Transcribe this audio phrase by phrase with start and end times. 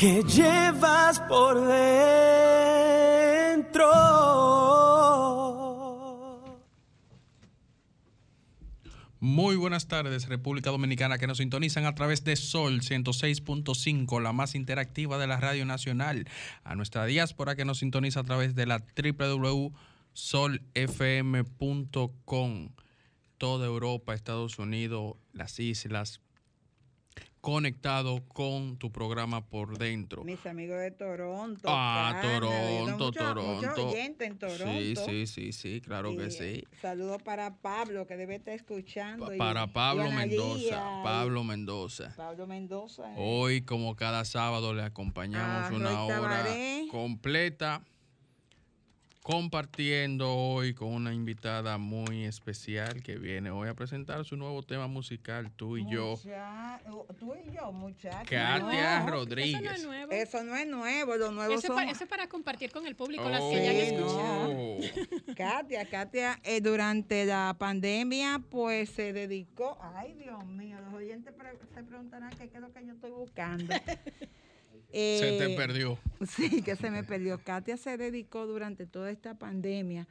[0.00, 1.76] que llevas por dentro.
[9.20, 14.54] Muy buenas tardes, República Dominicana, que nos sintonizan a través de Sol 106.5, la más
[14.54, 16.26] interactiva de la Radio Nacional.
[16.64, 19.74] A nuestra diáspora que nos sintoniza a través de la www.solfm.com.
[23.36, 26.22] Toda Europa, Estados Unidos, las islas,
[27.40, 30.22] conectado con tu programa por dentro.
[30.24, 31.62] Mis amigos de Toronto.
[31.66, 33.88] Ah, Toronto, mucho- Toronto.
[33.88, 34.64] oyentes en Toronto.
[34.66, 36.64] Sí, sí, sí, sí, claro que sí.
[36.82, 39.30] Saludos para Pablo, que debe estar escuchando.
[39.38, 42.14] Para y Pablo Mendoza, Pablo Mendoza.
[42.16, 43.10] Pablo Mendoza.
[43.12, 43.16] eh.
[43.18, 46.44] Hoy, como cada sábado, le acompañamos Ah, una hora
[46.90, 47.82] completa,
[49.30, 54.88] compartiendo hoy con una invitada muy especial que viene hoy a presentar su nuevo tema
[54.88, 56.10] musical, tú y yo.
[56.16, 56.80] Mucha-
[57.18, 58.28] Tú y yo, muchachos.
[58.28, 59.54] Katia No, Rodríguez.
[59.60, 60.12] Eso no es nuevo.
[60.12, 61.76] Eso no es nuevo, lo nuevo Eso es, son...
[61.76, 64.48] para, eso es para compartir con el público las Oh, que ya han escuchado.
[64.48, 65.34] no.
[65.36, 69.78] Katia, Katia, eh, durante la pandemia, pues se dedicó.
[69.94, 73.74] Ay, Dios mío, los oyentes pre- se preguntarán qué es lo que yo estoy buscando.
[74.92, 75.98] Se te Eh, perdió.
[76.28, 77.38] Sí, que se me perdió.
[77.42, 80.06] Katia se dedicó durante toda esta pandemia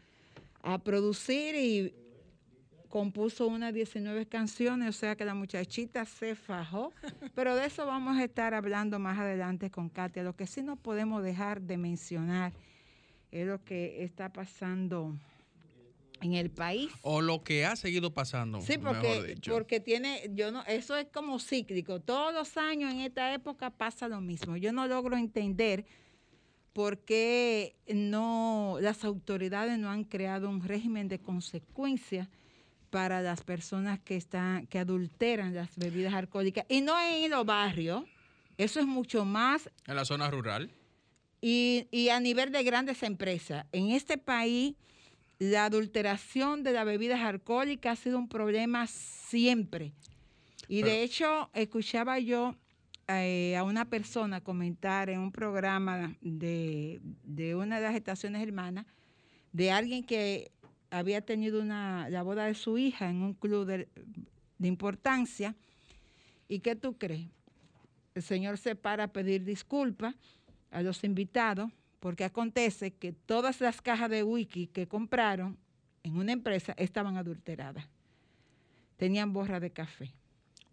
[0.64, 1.94] a producir y
[2.90, 6.92] compuso unas 19 canciones, o sea que la muchachita se fajó.
[7.36, 10.24] Pero de eso vamos a estar hablando más adelante con Katia.
[10.24, 12.54] Lo que sí no podemos dejar de mencionar
[13.32, 15.16] es lo que está pasando
[16.22, 16.90] en el país.
[17.02, 19.52] O lo que ha seguido pasando, Sí, mejor porque, dicho.
[19.54, 22.00] porque tiene, yo no, eso es como cíclico.
[22.00, 24.58] Todos los años en esta época pasa lo mismo.
[24.58, 25.86] Yo no logro entender
[26.74, 32.28] por qué no, las autoridades no han creado un régimen de consecuencias
[32.90, 36.66] para las personas que están, que adulteran las bebidas alcohólicas.
[36.70, 38.04] Y no en los barrios.
[38.58, 40.72] Eso es mucho más En la zona rural.
[41.42, 43.66] y, y a nivel de grandes empresas.
[43.72, 44.76] En este país,
[45.40, 49.94] la adulteración de las bebidas alcohólicas ha sido un problema siempre.
[50.68, 52.56] Y Pero- de hecho, escuchaba yo
[53.08, 58.86] eh, a una persona comentar en un programa de, de una de las estaciones hermanas
[59.52, 60.52] de alguien que
[60.92, 63.88] había tenido una, la boda de su hija en un club de,
[64.60, 65.56] de importancia.
[66.48, 67.28] ¿Y qué tú crees?
[68.14, 70.14] El señor se para a pedir disculpas
[70.72, 75.58] a los invitados porque acontece que todas las cajas de wiki que compraron
[76.04, 77.86] en una empresa estaban adulteradas.
[78.98, 80.14] Tenían borra de café.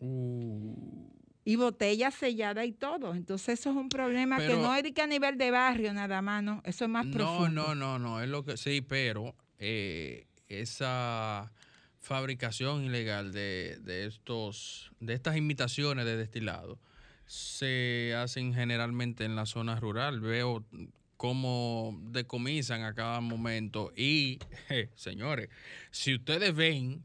[0.01, 1.09] Uh.
[1.45, 3.15] Y botella sellada y todo.
[3.15, 5.93] Entonces eso es un problema Pero- que no es de que a nivel de barrio
[5.95, 6.61] nada más, no.
[6.65, 7.63] Eso es más No, profundo.
[7.69, 11.53] no, no, no, es lo que sí, pero eh, esa
[11.99, 16.79] fabricación ilegal de, de estos, de estas imitaciones de destilado
[17.27, 20.21] se hacen generalmente en la zona rural.
[20.21, 20.65] Veo
[21.17, 24.39] cómo decomisan a cada momento y,
[24.95, 25.49] señores,
[25.91, 27.03] si ustedes ven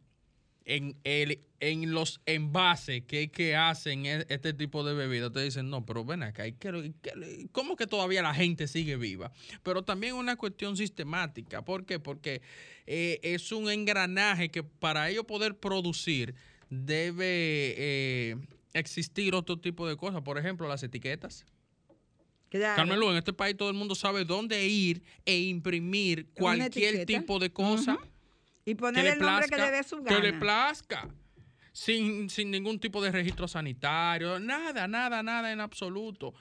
[0.65, 5.69] en, el, en los envases que, que hacen e- este tipo de bebidas, ustedes dicen,
[5.69, 9.31] no, pero ven acá, ¿y qué- qué- ¿cómo que todavía la gente sigue viva?
[9.63, 11.63] Pero también una cuestión sistemática.
[11.63, 11.99] ¿Por qué?
[11.99, 12.41] Porque
[12.85, 16.35] eh, es un engranaje que para ello poder producir
[16.69, 17.25] debe
[17.77, 18.35] eh,
[18.73, 20.21] existir otro tipo de cosas.
[20.21, 21.45] Por ejemplo, las etiquetas.
[22.51, 22.75] Claro.
[22.75, 27.49] Carmelo, en este país todo el mundo sabe dónde ir e imprimir cualquier tipo de
[27.51, 27.97] cosa
[28.65, 30.39] Y poner el nombre que le dé su que le gana.
[30.39, 31.09] plazca.
[31.71, 36.33] Sin, sin ningún tipo de registro sanitario, nada, nada, nada en absoluto.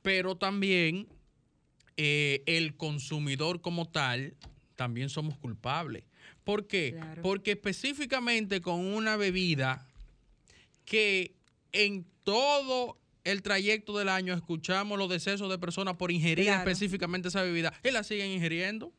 [0.00, 1.06] Pero también
[1.98, 4.34] eh, el consumidor como tal,
[4.76, 6.04] también somos culpables.
[6.42, 6.92] ¿Por qué?
[6.94, 7.20] Claro.
[7.20, 9.86] Porque específicamente con una bebida
[10.86, 11.34] que
[11.72, 16.60] en todo el trayecto del año escuchamos los decesos de personas por ingerir Claro.
[16.70, 18.92] específicamente esa bebida y la siguen ingiriendo.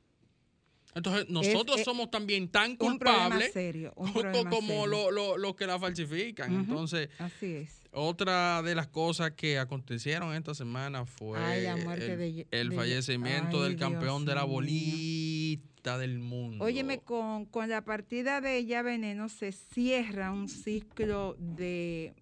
[0.93, 4.87] Entonces, nosotros es somos también tan culpables serio, como serio.
[4.87, 6.53] lo- lo- los que la falsifican.
[6.53, 7.79] Entonces, Así es.
[7.93, 12.75] otra de las cosas que acontecieron esta semana fue Ay, el, de Ye- el de
[12.75, 14.51] Ye- fallecimiento Ay, del campeón Dios de la mío.
[14.53, 16.63] bolita del mundo.
[16.65, 22.13] Óyeme, con, con la partida de ella Veneno se cierra un ciclo de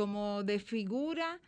[0.00, 1.38] como de figura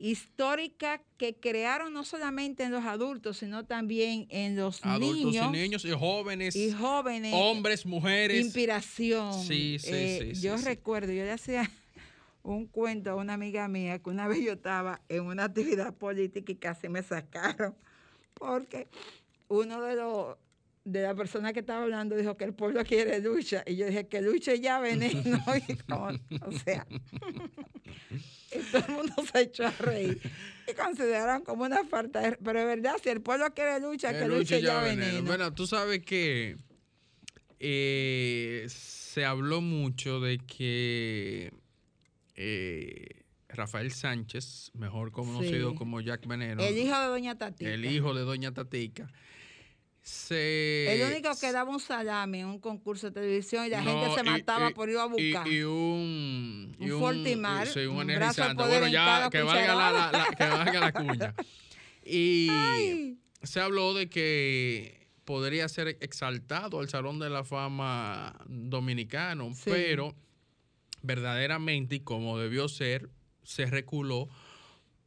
[0.00, 5.50] histórica que crearon no solamente en los adultos, sino también en los Adultos niños y
[5.52, 7.32] niños y jóvenes, y jóvenes.
[7.32, 8.44] hombres, mujeres.
[8.44, 9.32] Inspiración.
[9.34, 10.68] Sí, sí, Eh, sí, Yo sí, sí.
[10.68, 11.70] recuerdo, yo le hacía
[12.42, 16.50] un cuento a una amiga mía que una vez yo estaba en una actividad política
[16.50, 17.76] y casi me sacaron
[18.34, 18.88] porque
[19.46, 20.36] uno de los
[20.86, 23.64] de la persona que estaba hablando dijo que el pueblo quiere lucha.
[23.66, 26.86] Y yo dije que luche ya veneno y como, o sea
[28.52, 30.20] y todo el mundo se echó a reír.
[30.70, 34.26] Y consideraron como una falta de, pero es verdad si el pueblo quiere lucha que
[34.26, 35.26] luche luche ya ya veneno, veneno.
[35.26, 36.56] Bueno, tú sabes que
[37.58, 41.52] eh, se habló mucho de que
[42.36, 45.76] eh, Rafael Sánchez, mejor conocido Sí.
[45.76, 49.10] como Jack Veneno, el hijo de doña Tatita el hijo de Doña Tatica,
[50.06, 50.94] se...
[51.02, 54.22] El único que daba un salami en un concurso de televisión y la gente se
[54.22, 55.48] mataba y- por ir a buscar.
[55.48, 58.62] Y, un, y Un Fortimar, sí, un un energizante.
[58.62, 60.12] Bueno, en ya que valga la, la- cucharada.
[60.30, 61.34] la- que valga la cuña.
[62.04, 63.18] Y Ay.
[63.42, 69.62] se habló de que podría ser exaltado al Salón de la Fama dominicano, Sí.
[69.64, 70.14] pero
[71.02, 73.10] verdaderamente, y como debió ser,
[73.42, 74.28] se reculó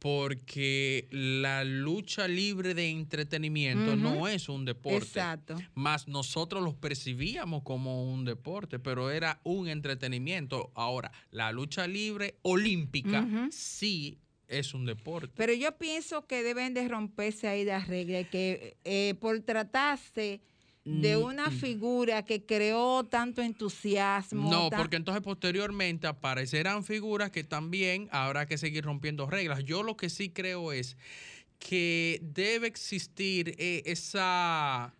[0.00, 5.56] porque la lucha libre de entretenimiento no es un deporte Exacto.
[5.74, 10.72] más nosotros los percibíamos como un deporte, pero era un entretenimiento.
[10.74, 14.18] Ahora, la lucha libre olímpica sí
[14.48, 15.34] es un deporte.
[15.36, 20.40] Pero yo pienso que deben de romperse ahí las reglas, que eh, por tratarse
[20.84, 21.52] de Mm, una mm.
[21.52, 24.50] figura que creó tanto entusiasmo.
[24.50, 29.64] No, porque entonces posteriormente aparecerán figuras que también habrá que seguir rompiendo reglas.
[29.64, 30.96] Yo lo que sí creo es
[31.58, 34.94] que debe existir eh, esa,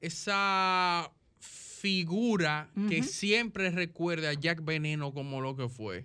[0.00, 1.10] esa
[1.40, 6.04] figura que siempre recuerde a Jack Veneno como lo que fue.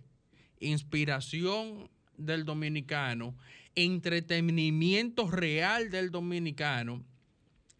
[0.59, 3.35] Inspiración del dominicano,
[3.75, 7.03] entretenimiento real del dominicano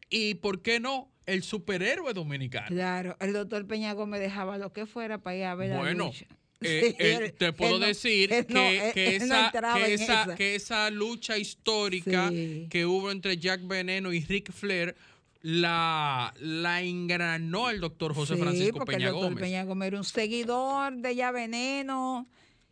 [0.09, 1.09] y, ¿por qué no?
[1.25, 2.67] El superhéroe dominicano.
[2.67, 6.05] Claro, el doctor Peña Gómez dejaba lo que fuera para ir a ver Bueno, la
[6.09, 6.25] lucha.
[6.61, 9.85] Eh, eh, te puedo no- decir que, no- él- que él no esa, entraba que,
[9.85, 10.35] en esa, esa.
[10.35, 12.67] que esa lucha histórica Sí.
[12.69, 14.95] que hubo entre Jack Veneno y Rick Flair
[15.41, 19.43] la, la engranó el doctor José Sí, Francisco porque Peña el doctor Gómez.
[19.43, 22.27] Peña Gómez era un seguidor de Ya Veneno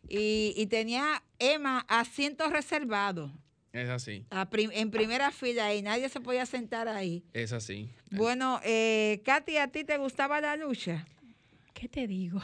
[0.08, 3.30] y, y tenía, Emma, asientos reservados
[3.72, 7.24] Es así, a prim- en primera fila y nadie se podía sentar ahí.
[7.32, 7.88] es así.
[8.10, 11.06] Bueno, eh, Katy, ¿a ti te gustaba la lucha?
[11.72, 12.40] ¿Qué te digo?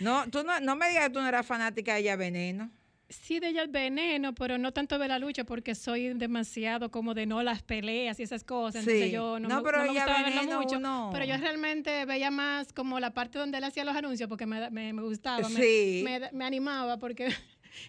[0.00, 2.70] No, tú no, no me digas que tú no eras fanática de Ya Veneno.
[3.08, 7.14] Sí, de ella el veneno, pero no tanto de la lucha porque soy demasiado como
[7.14, 8.82] de no las peleas y esas cosas.
[8.82, 8.90] Sí.
[8.90, 10.76] Entonces yo no, No, me, pero no me ella gustaba Veneno, mucho.
[10.78, 14.46] uno- Pero yo realmente veía más como la parte donde él hacía los anuncios porque
[14.46, 16.00] me, me, me gustaba, me- Sí.
[16.04, 17.28] me, me animaba porque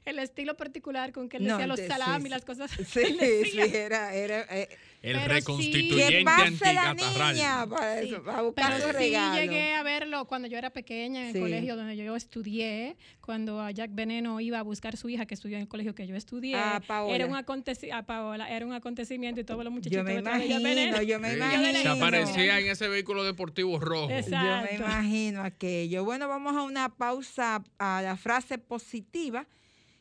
[0.06, 2.72] el estilo particular con que él No, decía los sí, salami sí, y las cosas.
[2.72, 2.84] Sí,
[3.20, 4.70] que él sí, era, era eh,
[5.02, 7.36] El Pero sí- reconstituyente ¿Qué pasa la antigatarral.
[7.36, 9.42] niña para, Sí, eso, para buscar Pero su sí regalo?
[9.42, 11.40] llegué a verlo cuando yo era pequeña en el Sí.
[11.40, 15.36] colegio donde yo estudié, cuando a Jack Veneno iba a buscar a su hija que
[15.36, 16.56] estudió en el colegio que yo estudié.
[16.56, 17.14] Ah, Paola.
[17.16, 20.62] Era un, aconteci- a Paola, era un acontecimiento y todos los muchachitos Yo me imagino,
[20.62, 21.02] Veneno.
[21.04, 21.82] yo me imagino.
[21.82, 24.10] Se aparecía en ese vehículo deportivo rojo.
[24.10, 24.72] Exacto.
[24.72, 26.04] Yo me imagino aquello.
[26.04, 29.46] Bueno, vamos a una pausa a la frase positiva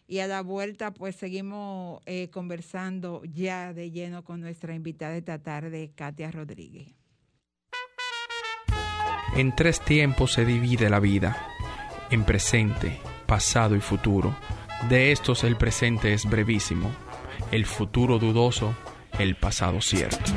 [0.07, 5.43] y a la vuelta pues seguimos eh, conversando ya de lleno con nuestra invitada esta
[5.43, 6.95] tarde, Katia Rodríguez.
[9.37, 11.37] En tres tiempos se divide la vida,
[12.11, 14.37] en presente, pasado y futuro.
[14.89, 16.93] De estos el presente es brevísimo,
[17.51, 18.77] el futuro dudoso,
[19.19, 20.31] el pasado cierto.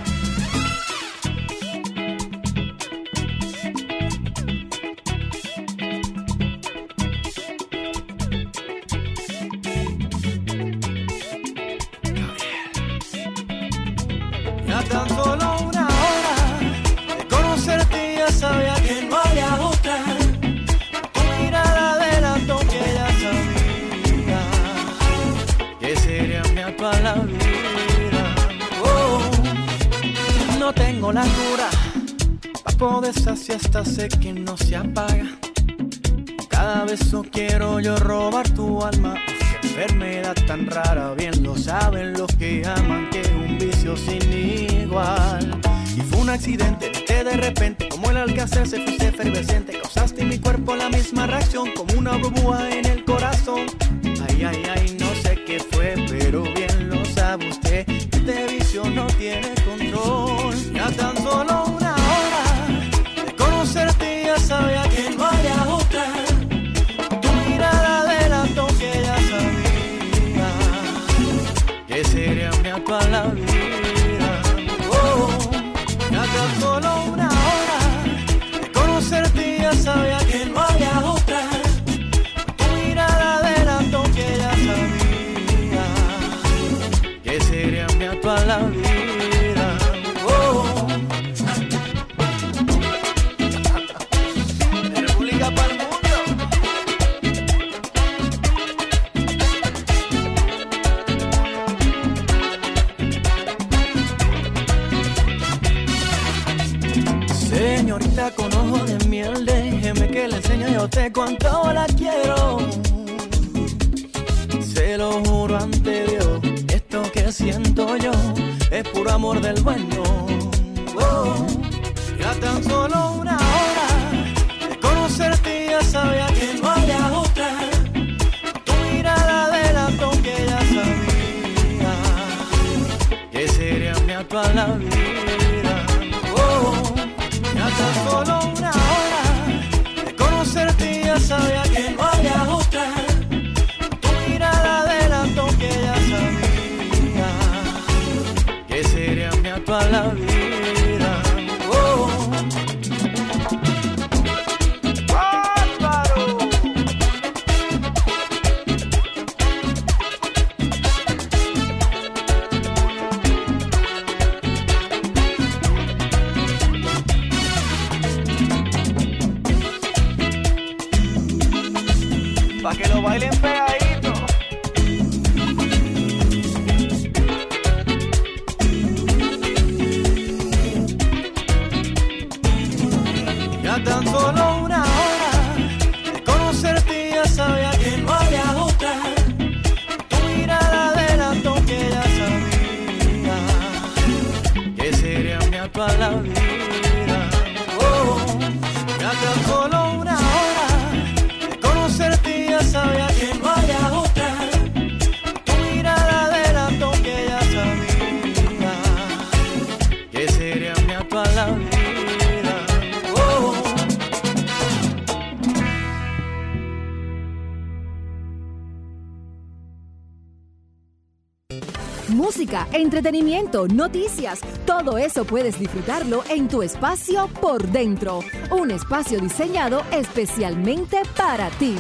[223.48, 228.20] Noticias, todo eso puedes disfrutarlo en tu espacio por dentro.
[228.52, 231.76] Un espacio diseñado especialmente para ti.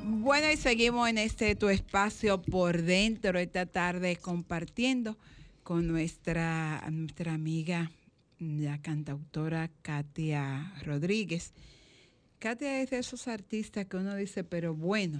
[0.00, 5.16] Bueno, y seguimos en este tu espacio por dentro esta tarde compartiendo
[5.64, 7.90] con nuestra, nuestra amiga,
[8.38, 11.52] la cantautora Katia Rodríguez.
[12.38, 15.18] Katia es de esos artistas que uno dice, pero bueno.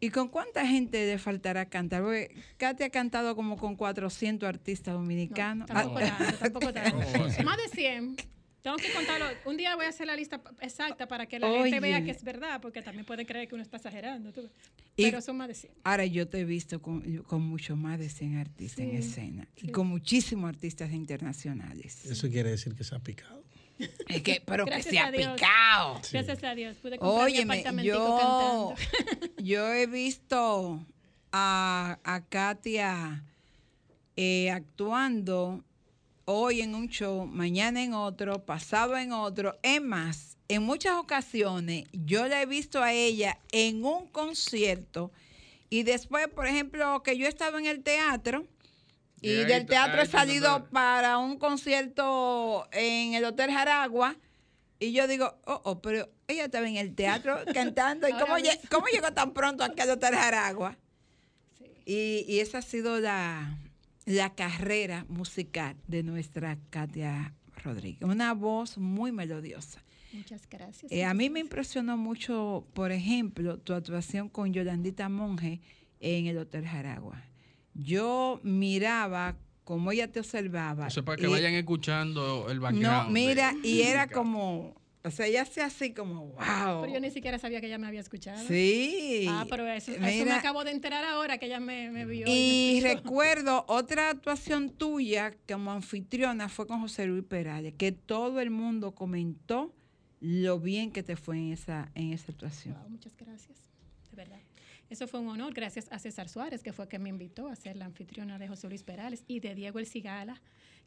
[0.00, 2.02] ¿Y con cuánta gente le faltará cantar?
[2.02, 5.68] Porque Katia ha cantado como con 400 artistas dominicanos.
[5.68, 6.72] Tampoco Ah, tanto, tampoco.
[7.44, 8.16] Más de 100.
[8.66, 9.26] Tengo que contarlo.
[9.44, 11.62] Un día voy a hacer la lista exacta para que la Oye.
[11.70, 14.32] gente vea que es verdad, porque también puede creer que uno está exagerando.
[14.32, 14.50] tú.
[14.96, 15.72] Y- Pero son más de 100.
[15.84, 19.46] Ahora yo te he visto con, con mucho más de 100 artistas en Sí, escena
[19.54, 22.04] y con muchísimos artistas internacionales.
[22.06, 23.44] Eso quiere decir que se ha picado.
[24.08, 25.32] Es que, pero que Gracias se ha a Dios.
[25.34, 26.00] picado.
[26.10, 26.76] Gracias a Dios.
[26.78, 29.32] Pude comprar mi Óyeme, apartamentico yo, cantando.
[29.44, 30.84] yo he visto
[31.30, 33.22] a, a Katia
[34.16, 35.62] eh, actuando
[36.26, 39.58] hoy en un show, mañana en otro, pasado en otro.
[39.62, 45.12] Es más, en muchas ocasiones yo la he visto a ella en un concierto
[45.70, 48.44] y después, por ejemplo, que yo estaba en el teatro.
[49.20, 54.16] Y Y ahí del teatro he salido para un concierto en el Hotel Jaragua.
[54.78, 58.08] Y yo digo, oh, oh, pero ella estaba en el teatro cantando.
[58.08, 60.76] ¿Y cómo, llegó tan pronto aquí al Hotel Jaragua?
[61.56, 61.64] Sí.
[61.86, 63.58] Y, y esa ha sido la,
[64.06, 68.02] la carrera musical de nuestra Katia Rodríguez.
[68.02, 69.82] Una voz muy melodiosa.
[70.12, 70.90] Muchas gracias.
[70.90, 75.60] Eh, a mí me impresionó mucho, por ejemplo, tu actuación con Yolandita Monge
[76.00, 77.22] en el Hotel Jaragua.
[77.74, 80.86] Yo miraba cómo ella te observaba.
[80.86, 82.86] Eso es para que y- vayan escuchando el background.
[82.86, 86.82] No, de- mira, y era como, o sea, ella hacía así como, wow.
[86.82, 88.44] Pero yo ni siquiera sabía que ella me había escuchado.
[88.48, 89.26] Sí.
[89.28, 92.26] Ah, pero eso, eso Mira, me acabo de enterar ahora que ella me, me vio.
[92.26, 93.04] Y me escuchó.
[93.04, 98.96] recuerdo otra actuación tuya como anfitriona fue con José Luis Perales, que todo el mundo
[98.96, 99.72] comentó
[100.20, 102.74] lo bien que te fue en esa, en esa actuación.
[102.74, 103.58] Wow, muchas gracias.
[104.10, 104.40] De verdad.
[104.90, 107.76] Eso fue un honor gracias a César Suárez, que fue quien me invitó a ser
[107.76, 110.40] la anfitriona de José Luis Perales y de Diego El Cigala,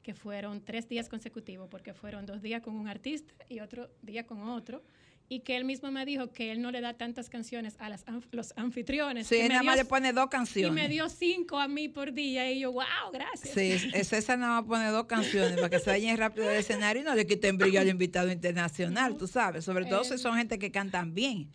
[0.03, 4.25] que fueron tres días consecutivos, porque fueron dos días con un artista y otro día
[4.25, 4.83] con otro.
[5.31, 8.03] Y que él mismo me dijo que él no le da tantas canciones a las
[8.07, 9.27] anf- los anfitriones.
[9.27, 10.73] Sí, nada más le pone dos Y canciones.
[10.73, 12.51] me dio cinco a mí por día.
[12.51, 13.53] Y yo, wow, gracias.
[13.53, 17.03] Sí, es- César nada más pone dos canciones para que se vayan rápido del escenario
[17.03, 19.63] y no le quiten brillo al invitado internacional, tú sabes.
[19.65, 21.47] Sobre todo si son gente que cantan bien.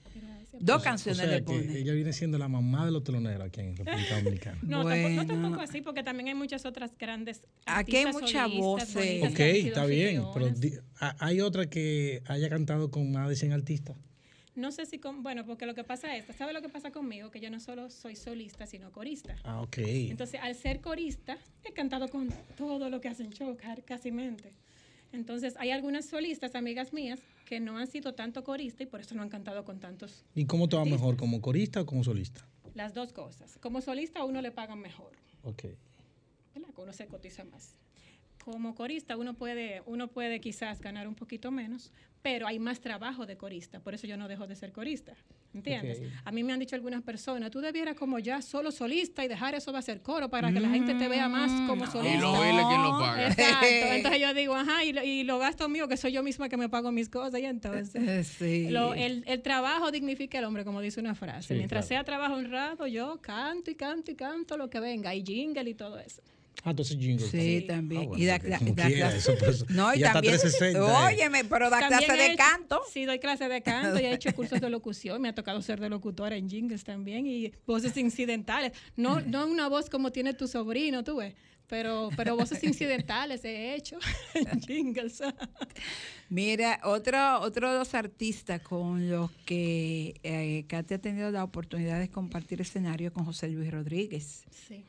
[0.61, 1.79] Dos O canciones sea le que pone.
[1.79, 4.59] ella viene siendo la mamá de los teloneros aquí en República Dominicana.
[4.63, 5.23] No, tampoco, Bueno.
[5.23, 7.43] no tampoco así, porque también hay muchas otras grandes.
[7.67, 8.95] Aquí hay artistas muchas solistas voces.
[8.95, 10.55] bonitas ok, está bien, pero
[11.19, 13.97] hay otra que haya cantado con más de 100 artistas.
[14.57, 15.25] No sé si con.
[15.25, 16.25] Bueno, porque lo que pasa es.
[16.37, 17.33] ¿Sabe lo que pasa conmigo?
[17.33, 19.35] Que yo no solo soy solista, sino corista.
[19.43, 19.79] Ah, ok.
[19.79, 24.53] Entonces, al ser corista, he cantado con todo lo que hacen show, ca- casi mente.
[25.15, 29.15] Entonces, hay algunas solistas, amigas mías, que no han sido tanto corista y por eso
[29.15, 30.25] no han cantado con tantos.
[30.35, 32.45] ¿Y cómo te va mejor, como corista o como solista?
[32.75, 33.57] Las dos cosas.
[33.59, 35.13] Como solista, a uno le pagan mejor.
[35.45, 35.65] Ok.
[36.55, 36.71] ¿verdad?
[36.77, 37.75] Uno se cotiza más.
[38.45, 41.93] Como corista uno puede, uno puede quizás ganar un poquito menos,
[42.25, 45.13] pero hay más trabajo de corista, por eso yo no dejo de ser corista.
[45.53, 46.01] ¿Entiendes?
[46.25, 49.55] A mí me han dicho algunas personas, tú debieras como ya solo solista y dejar
[49.55, 52.17] eso va a ser coro para que la gente te vea más como solista.
[52.17, 53.27] Y lo baile quien lo paga.
[53.29, 53.67] Exacto.
[53.93, 56.57] Entonces yo digo, ajá, y lo, y lo gasto mío, que soy yo misma que
[56.57, 58.27] me pago mis cosas, y entonces.
[58.39, 58.71] Sí.
[58.71, 61.49] Lo- el, el trabajo dignifica al hombre, como dice una frase.
[61.49, 62.01] Sí, Mientras claro.
[62.01, 65.75] sea trabajo honrado, yo canto y canto y canto lo que venga, y jingle y
[65.75, 66.23] todo eso.
[66.63, 67.27] Ah, entonces jingle.
[67.27, 68.11] Sí, también.
[68.13, 68.61] Ah, y da, pues,
[69.71, 72.81] no, y también, 360, óyeme, pero da clase he de hecho- canto.
[72.91, 75.21] Sí, doy clase de canto y he hecho cursos de locución.
[75.21, 78.73] Me ha tocado ser de locutora en jingles también y voces incidentales.
[78.97, 81.35] No, no una voz como tiene tu sobrino, tú ves,
[81.67, 83.99] pero, pero voces incidentales he hecho
[84.35, 85.21] en jingles.
[86.31, 92.01] Mira, otro, otro de los artistas con los que eh, Katy ha tenido la oportunidad
[92.01, 94.45] de compartir escenario con José Luis Rodríguez.
[94.67, 94.85] Sí.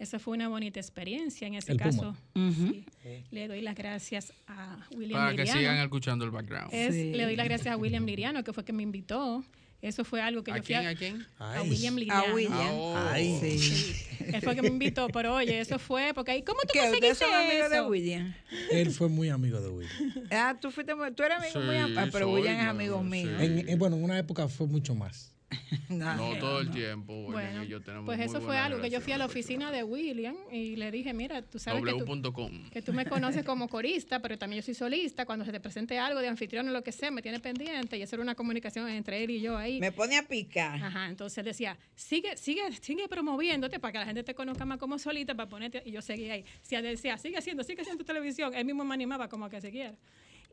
[0.00, 1.46] Esa fue una bonita experiencia.
[1.46, 2.84] En ese El caso, sí,
[3.30, 5.60] le doy las gracias a William Para que Liriano.
[5.60, 6.70] sigan escuchando el background.
[6.72, 7.12] Es- Sí.
[7.12, 9.44] Le doy las gracias a William Liriano, que fue que me invitó.
[9.82, 10.86] Eso fue algo que ¿A yo fui quién?
[10.86, 11.26] a, ¿A quién?
[11.38, 11.62] a.
[11.62, 12.24] William Liriano.
[12.24, 12.52] A William.
[12.54, 12.96] Ah, oh.
[13.12, 13.38] Ay.
[13.40, 13.94] Sí.
[14.32, 16.80] Él fue que me invitó, pero oye, eso fue porque ahí, ¿cómo tú ¿Qué?
[16.80, 17.88] ¿Ustedes conseguiste son amigos de eso?
[17.88, 18.34] William?
[18.70, 19.88] Él fue muy amigo de Will.
[20.30, 23.00] Ah, tú fuiste muy- tú eres amigo Sí, muy ah, pero soy, William es amigo
[23.02, 23.08] sí.
[23.08, 23.38] mío.
[23.40, 25.32] En, en- bueno, en una época fue mucho más.
[25.88, 26.72] No, todo el no.
[26.72, 27.12] tiempo.
[27.12, 29.70] William Bueno, y yo tenemos pues eso fue algo que yo fui a la oficina
[29.72, 33.68] de William y le dije, mira, tú sabes que tú, que tú me conoces como
[33.68, 35.26] corista, pero también yo soy solista.
[35.26, 38.02] Cuando se te presente algo de anfitrión o lo que sea, me tiene pendiente y
[38.02, 39.80] hacer una comunicación entre él y yo ahí.
[39.80, 40.82] Me pone a picar.
[40.82, 44.78] Ajá, entonces él decía, sigue, sigue, sigue promoviéndote para que la gente te conozca más
[44.78, 46.44] como solita, para ponerte, y yo seguía ahí.
[46.62, 49.50] Si él decía, sigue haciendo, sigue haciendo tu televisión, él mismo me animaba como a
[49.50, 49.94] que siguiera.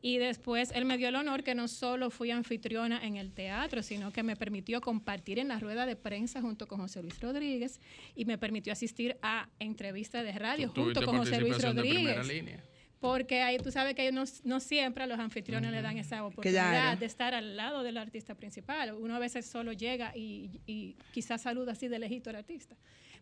[0.00, 3.82] Y después él me dio el honor que no solo fui anfitriona en el teatro,
[3.82, 7.80] sino que me permitió compartir en la rueda de prensa junto con José Luis Rodríguez
[8.14, 12.60] y me permitió asistir a entrevistas de radio Tú junto con José Luis de Rodríguez.
[13.00, 16.98] Porque ahí tú sabes que no, no siempre a los anfitriones le dan esa oportunidad
[16.98, 18.92] de estar al lado del artista principal.
[18.94, 22.76] Uno a veces solo llega y, y quizás saluda así de lejito al artista.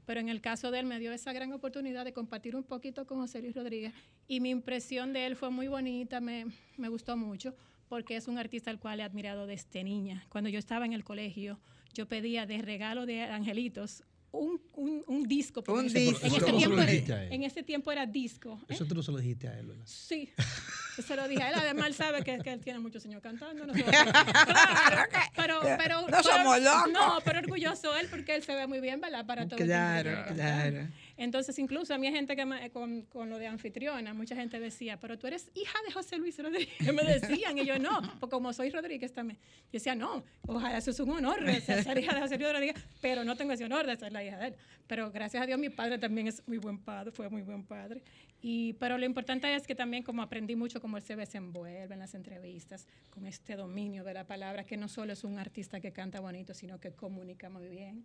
[0.06, 3.06] Pero en el caso de él me dio esa gran oportunidad de compartir un poquito
[3.06, 3.92] con José Luis Rodríguez
[4.28, 7.54] y mi impresión de él fue muy bonita, me, me gustó mucho
[7.88, 10.24] porque es un artista al cual he admirado desde niña.
[10.28, 11.60] Cuando yo estaba en el colegio,
[11.92, 15.64] yo pedía de regalo de angelitos un, un, un disco.
[15.68, 16.26] Un disco.
[16.26, 18.60] En lo tiempo, en tiempo era disco.
[18.68, 18.74] ¿eh?
[18.74, 19.84] Eso tú no se lo dijiste a él, ¿verdad?
[19.86, 20.30] Sí,
[21.06, 21.54] se lo dije a él.
[21.58, 23.66] Además, sabe que, que él tiene muchos años cantando.
[23.66, 23.82] No sé.
[23.84, 25.02] Claro,
[25.36, 26.92] pero, pero, No pero- somos locos.
[26.92, 29.24] No, pero orgulloso él porque él se ve muy bien, ¿verdad?
[29.26, 30.34] Para todo el Claro, cantando.
[30.34, 30.88] claro.
[31.18, 34.60] Entonces, incluso a mí hay gente que me- con, con lo de anfitriona, mucha gente
[34.60, 36.68] decía, pero tú eres hija de José Luis Rodríguez.
[36.94, 39.38] Me decían, y yo no, porque como soy Rodríguez también.
[39.66, 42.52] Yo decía, no, ojalá eso es un honor de ser, ser hija de José Luis
[42.52, 44.54] Rodríguez, pero no tengo ese honor de ser la hija de él.
[44.86, 48.02] Pero gracias a Dios, mi padre también es muy buen padre, fue muy buen padre.
[48.42, 51.98] Y, pero lo importante es que también como aprendí mucho cómo él se desenvuelve en
[51.98, 55.92] las entrevistas, con este dominio de la palabra, que no solo es un artista que
[55.92, 58.04] canta bonito, sino que comunica muy bien.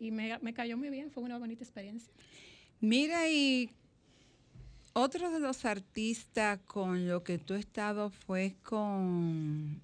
[0.00, 2.12] Y me, me cayó muy bien, fue una bonita experiencia.
[2.80, 3.70] Mira, y
[4.92, 9.80] otro de los artistas con lo que tú has estado fue con,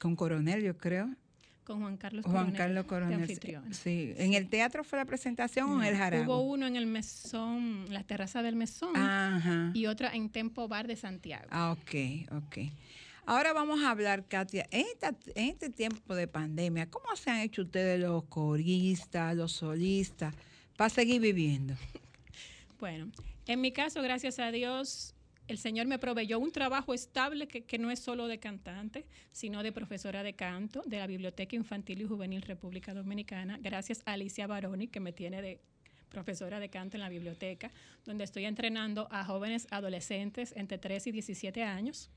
[0.00, 1.14] con Coronel, yo creo.
[1.64, 3.20] Con Juan Carlos Juan Coronel, Carlos de Coronel.
[3.22, 3.72] anfitrión.
[3.72, 4.12] Sí.
[4.18, 6.24] ¿En el teatro fue la presentación o en el Jarago?
[6.36, 9.70] Hubo uno en el mesón, la terraza del mesón, Ajá.
[9.72, 11.46] y otra en Tempo Bar de Santiago.
[11.50, 12.58] Ah, ok, ok.
[13.26, 17.38] Ahora vamos a hablar, Katia, en, esta- en este tiempo de pandemia, ¿cómo se han
[17.40, 20.34] hecho ustedes los coristas, los solistas,
[20.76, 21.74] para seguir viviendo?
[22.80, 23.10] Bueno,
[23.46, 25.13] en mi caso, gracias a Dios,
[25.48, 29.62] el Señor me proveyó un trabajo estable que, que no es solo de cantante, sino
[29.62, 34.46] de profesora de canto de la Biblioteca Infantil y Juvenil República Dominicana, gracias a Alicia
[34.46, 35.60] Baroni, que me tiene de
[36.08, 37.70] profesora de canto en la biblioteca,
[38.04, 42.08] donde estoy entrenando a jóvenes adolescentes entre 13 y 17 años.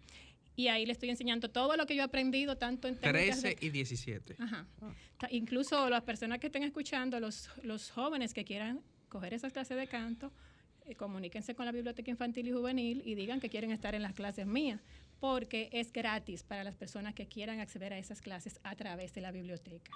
[0.55, 3.51] Y ahí le estoy enseñando todo lo que yo he aprendido, tanto en técnicas de-
[3.55, 4.35] 13 y 17.
[4.39, 4.65] Ajá.
[5.17, 9.77] Ta- Incluso las personas que estén escuchando, los, los jóvenes que quieran coger esas clases
[9.77, 10.31] de canto,
[10.95, 14.45] comuníquense con la Biblioteca Infantil y Juvenil y digan que quieren estar en las clases
[14.45, 14.81] mías,
[15.19, 19.21] porque es gratis para las personas que quieran acceder a esas clases a través de
[19.21, 19.91] la biblioteca.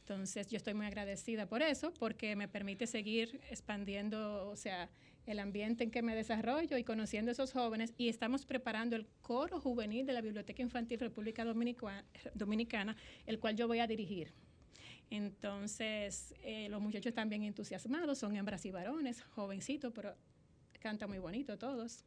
[0.00, 4.88] Entonces, yo estoy muy agradecida por eso, porque me permite seguir expandiendo, o sea,
[5.26, 7.92] el ambiente en que me desarrollo y conociendo a esos jóvenes.
[7.98, 13.66] Y estamos preparando el coro juvenil de la Biblioteca Infantil República Dominicana, el cual yo
[13.66, 14.32] voy a dirigir.
[15.10, 20.14] Entonces, eh, los muchachos están bien entusiasmados, son hembras y varones, jovencitos, pero
[20.80, 22.04] cantan muy bonito todos.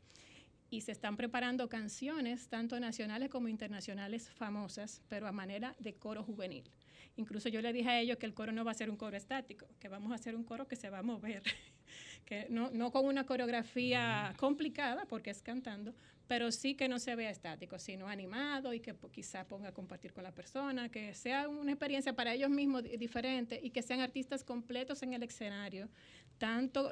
[0.69, 6.23] Y se están preparando canciones, tanto nacionales como internacionales, famosas, pero a manera de coro
[6.23, 6.69] juvenil.
[7.15, 9.17] Incluso yo le dije a ellos que el coro no va a ser un coro
[9.17, 11.41] estático, que vamos a hacer un coro que se va a mover,
[12.25, 15.93] que no, no con una coreografía complicada, porque es cantando,
[16.29, 20.13] pero sí que no se vea estático, sino animado y que quizá ponga a compartir
[20.13, 23.99] con la persona, que sea una experiencia para ellos mismos di- diferente y que sean
[23.99, 25.89] artistas completos en el escenario,
[26.37, 26.91] tanto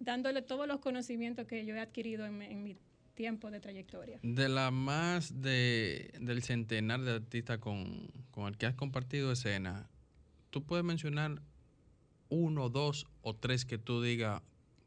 [0.00, 2.76] dándole todos los conocimientos que yo he adquirido en, mi- en mi
[3.14, 4.18] tiempo de trayectoria.
[4.22, 9.90] De la más de, del centenar de artistas con, con el que has compartido escena,
[10.48, 11.42] ¿tú puedes mencionar
[12.30, 14.40] uno, dos o tres que tú digas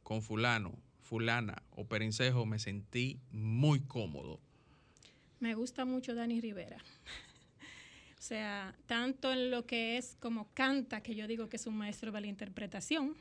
[0.04, 0.74] con fulano,
[1.16, 4.40] fulana o perencejo me sentí muy cómodo?
[5.42, 6.78] Me gusta mucho Dani Rivera.
[8.18, 11.76] O sea, tanto en lo que es como canta, que yo digo que es un
[11.76, 13.16] maestro de la interpretación,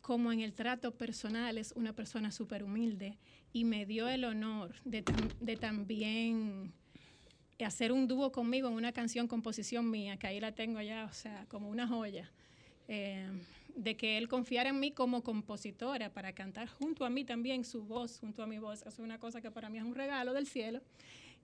[0.00, 3.18] como en el trato personal es una persona súper humilde
[3.52, 6.72] y me dio el honor de, tam- de también
[7.62, 11.12] hacer un dúo conmigo en una canción composición mía, que ahí la tengo ya, o
[11.12, 12.30] sea, como una joya.
[12.88, 13.28] Eh,
[13.76, 17.84] de que él confiara en mí como compositora para cantar junto a mí también su
[17.84, 18.80] voz, junto a mi voz.
[18.80, 20.80] Eso es una cosa que para mí es un regalo del cielo.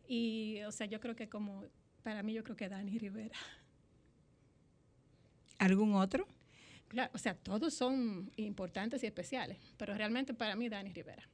[0.08, 1.64] Y, o sea, yo creo que como,
[2.02, 3.36] para mí yo creo que Dani Rivera.
[5.58, 6.26] ¿Algún otro?
[6.88, 11.28] Claro, o sea, todos son importantes y especiales, pero realmente para mí Dani Rivera.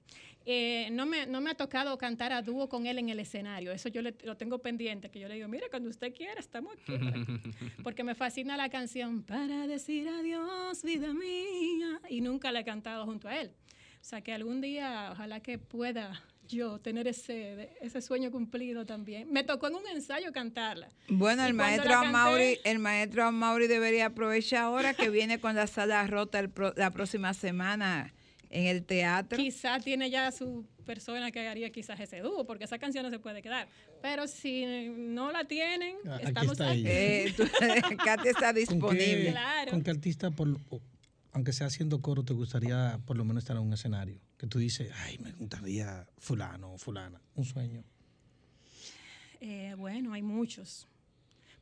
[0.45, 3.71] Eh, no, me, no me ha tocado cantar a dúo con él en el escenario,
[3.71, 6.73] eso yo le- lo tengo pendiente, que yo le digo, mira, cuando usted quiera, estamos
[6.73, 6.93] aquí".
[7.85, 13.05] Porque me fascina la canción, para decir adiós, vida mía, y nunca la he cantado
[13.05, 13.53] junto a él.
[14.01, 16.21] O sea, que algún día, ojalá que pueda
[16.53, 19.31] yo tener ese, ese sueño cumplido también.
[19.33, 20.89] Me tocó en un ensayo cantarla.
[21.09, 25.55] Bueno, Y el maestro canté- Amauri, el maestro Amauri debería aprovechar ahora que viene con
[25.57, 28.13] la sala rota el pro- la próxima semana
[28.51, 29.39] en el teatro.
[29.39, 33.19] Quizá tiene ya su persona que haría quizás ese dúo, porque esa canción no se
[33.19, 33.69] puede quedar.
[34.03, 36.81] Pero si no la tienen, Ah, aquí estamos está aquí.
[36.81, 36.91] ella.
[36.91, 37.45] Eh, tú-
[38.05, 39.31] Katy está ¿Con qué, disponible.
[39.31, 39.71] Claro.
[39.71, 40.49] con qué artista, por,
[41.33, 44.21] aunque sea haciendo coro, te gustaría por lo menos estar en un escenario?
[44.37, 47.21] Que tú dices, ay, me gustaría fulano o fulana.
[47.35, 47.83] Un sueño.
[49.41, 50.87] Eh, bueno, hay muchos,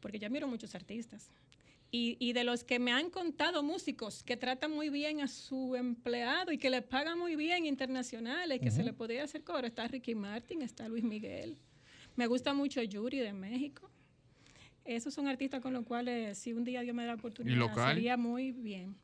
[0.00, 1.30] porque yo admiro muchos artistas.
[1.92, 5.74] Y, y de los que me han contado músicos que tratan muy bien a su
[5.74, 9.88] empleado y que le pagan muy bien internacionales, que se le podría hacer coro, está
[9.88, 11.56] Ricky Martin, está Luis Miguel.
[12.14, 13.90] Me gusta mucho Yuri de México.
[14.84, 18.16] Esos son artistas con los cuales, si un día Dios me da la oportunidad, sería
[18.16, 18.96] muy bien.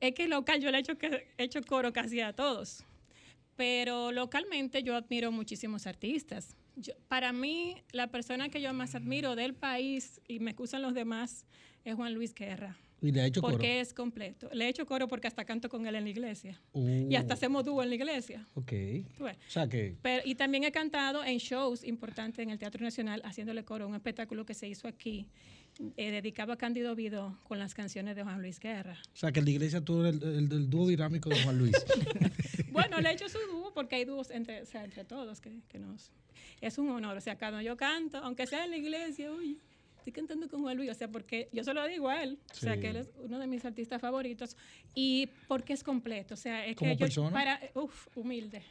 [0.00, 2.84] Es que local yo le he hecho, que- he hecho coro casi a todos.
[3.56, 6.56] Pero localmente yo admiro muchísimos artistas.
[6.76, 10.94] Yo- para mí, la persona que yo más admiro del país, y me excusan los
[10.94, 11.44] demás,
[11.84, 12.76] es Juan Luis Guerra.
[13.00, 13.52] Y le ha hecho coro.
[13.52, 14.48] Porque es completo.
[14.52, 16.60] Le he hecho coro porque hasta canto con él en la iglesia.
[16.72, 18.44] Uh, Y hasta hacemos dúo en la iglesia.
[18.54, 18.72] Ok.
[19.20, 23.22] O sea que Pero, y también he cantado en shows importantes en el Teatro Nacional,
[23.24, 25.28] haciéndole coro a un espectáculo que se hizo aquí,
[25.96, 28.98] eh, dedicado a Cándido Vido con las canciones de Juan Luis Guerra.
[29.14, 31.74] O sea, que en la iglesia eres el, el dúo dinámico de Juan Luis.
[32.70, 35.50] Bueno, le he hecho su dúo porque hay dúos entre, o sea, entre todos que,
[35.68, 36.12] que nos...
[36.60, 39.56] Es un honor, o sea, cuando yo canto, aunque sea en la iglesia, oye,
[39.96, 42.54] estoy cantando con Juan Luis, o sea, porque yo se lo digo a él, o
[42.54, 44.56] sea, que él es uno de mis artistas favoritos
[44.94, 47.30] y porque es completo, o sea, es ¿Como que yo, persona?
[47.30, 48.62] para, uf, humilde.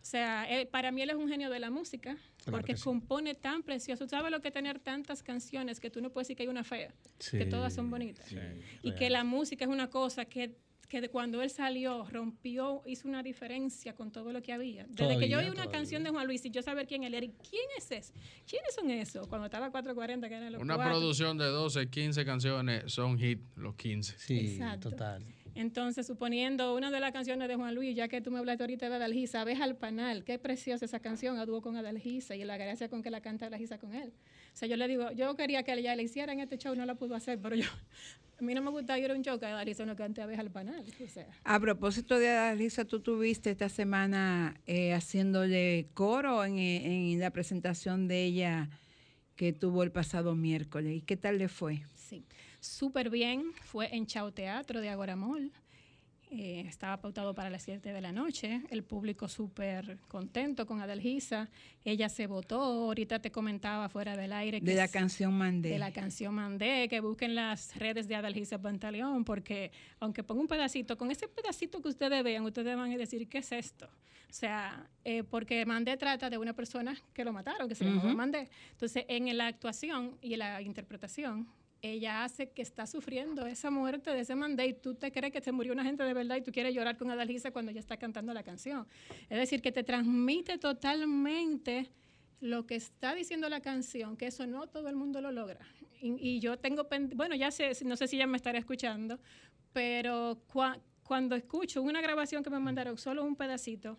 [0.00, 2.82] O sea, él- para mí él es un genio de la música, Claro porque sí.
[2.84, 4.08] compone tan precioso.
[4.08, 6.64] ¿Sabes lo que es tener tantas canciones que tú no puedes decir que hay una
[6.64, 6.92] fea?
[7.30, 8.26] que todas son bonitas.
[8.26, 8.36] sí,
[8.82, 8.94] y real.
[8.98, 10.56] que la música es una cosa que,
[10.88, 14.86] que de cuando él salió, rompió, hizo una diferencia con todo lo que había.
[14.88, 15.72] Desde que yo oí una todavía.
[15.72, 18.14] canción de Juan Luis y yo saber quién él era, y quién es ese,
[18.48, 20.92] quiénes son esos, cuando estaba 440, que eran los Una cuatro.
[20.94, 24.14] producción de 12, 15 canciones son hit los 15.
[24.18, 24.88] Sí, Exacto.
[24.90, 25.26] total.
[25.54, 28.88] Entonces, suponiendo una de las canciones de Juan Luis, ya que tú me hablaste ahorita
[28.88, 32.56] de Adalgisa, ves al panal, qué preciosa esa canción, a dúo con Adalgisa y la
[32.56, 34.12] gracia con que la canta Adalgisa con él.
[34.52, 36.86] O sea, yo le digo, yo quería que ella le hiciera en este show, no
[36.86, 37.66] la pudo hacer, pero yo,
[38.38, 40.40] a mí no me gusta ir a un show que Adalgisa no cante a veces
[40.40, 40.84] al panal.
[41.04, 47.18] O sea, A propósito de Adalisa, tú tuviste esta semana eh, haciéndole coro en, en
[47.20, 48.70] la presentación de ella
[49.38, 50.96] que tuvo el pasado miércoles.
[50.96, 51.82] ¿Y qué tal le fue?
[51.94, 52.24] Sí,
[52.60, 53.52] súper bien.
[53.62, 55.50] Fue en Chao Teatro de Agoramol.
[56.30, 58.60] Eh, estaba pautado para las 7 de la noche.
[58.68, 61.48] El público súper contento con Adelgisa.
[61.86, 62.60] Ella se votó.
[62.60, 64.60] Ahorita te comentaba fuera del aire.
[64.60, 65.70] que De la es- canción Mandé.
[65.70, 70.48] de la canción Mandé, que busquen las redes de Adalgisa Pantaleón, porque aunque ponga un
[70.48, 73.86] pedacito, con ese pedacito que ustedes vean, ustedes van a decir, ¿qué es esto?
[73.86, 78.08] O sea, eh, porque Mandé trata de una persona que lo mataron, que se llamaba
[78.08, 78.16] Ujú.
[78.18, 78.50] Mandé.
[78.72, 81.48] Entonces, en la actuación y la interpretación,
[81.82, 85.40] ella hace que está sufriendo esa muerte de ese Mandé y tú te crees que
[85.40, 87.96] se murió una gente de verdad y tú quieres llorar con Adalgisa cuando ella está
[87.96, 88.86] cantando la canción.
[89.30, 91.90] Es decir, que te transmite totalmente
[92.40, 95.60] lo que está diciendo la canción, que eso no todo el mundo lo logra.
[96.00, 99.18] Y, yo tengo, bueno, ya sé, no sé si ella me estará escuchando,
[99.72, 103.98] pero cua- cuando escucho una grabación que me mandaron, solo un pedacito,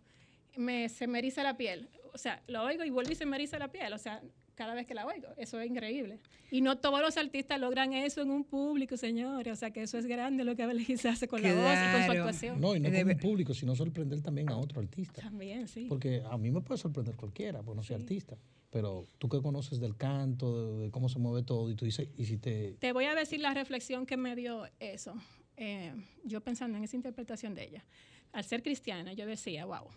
[0.55, 1.89] me, se me eriza la piel.
[2.13, 3.91] O sea, lo oigo y vuelvo y se me eriza la piel.
[3.93, 4.21] O sea,
[4.59, 5.29] cada vez que la oigo.
[5.37, 6.19] Eso es increíble.
[6.51, 9.53] Y no todos los artistas logran eso en un público, señores.
[9.53, 12.05] O sea, que eso es grande lo que Abelgis hace con la voz y con
[12.05, 12.59] su actuación.
[12.59, 15.21] No, y no como un público, sino sorprender también a otro artista.
[15.21, 15.85] También, sí.
[15.87, 18.37] Porque a mí me puede sorprender cualquiera, pues no soy artista.
[18.69, 22.09] Pero tú que conoces del canto, de, de cómo se mueve todo, y tú dices,
[22.17, 22.75] y si te...
[22.79, 25.15] Te voy a decir la reflexión que me dio eso.
[25.55, 25.93] Eh,
[26.25, 27.85] yo pensando en esa interpretación de ella.
[28.33, 29.87] Al ser cristiana, yo decía, wow,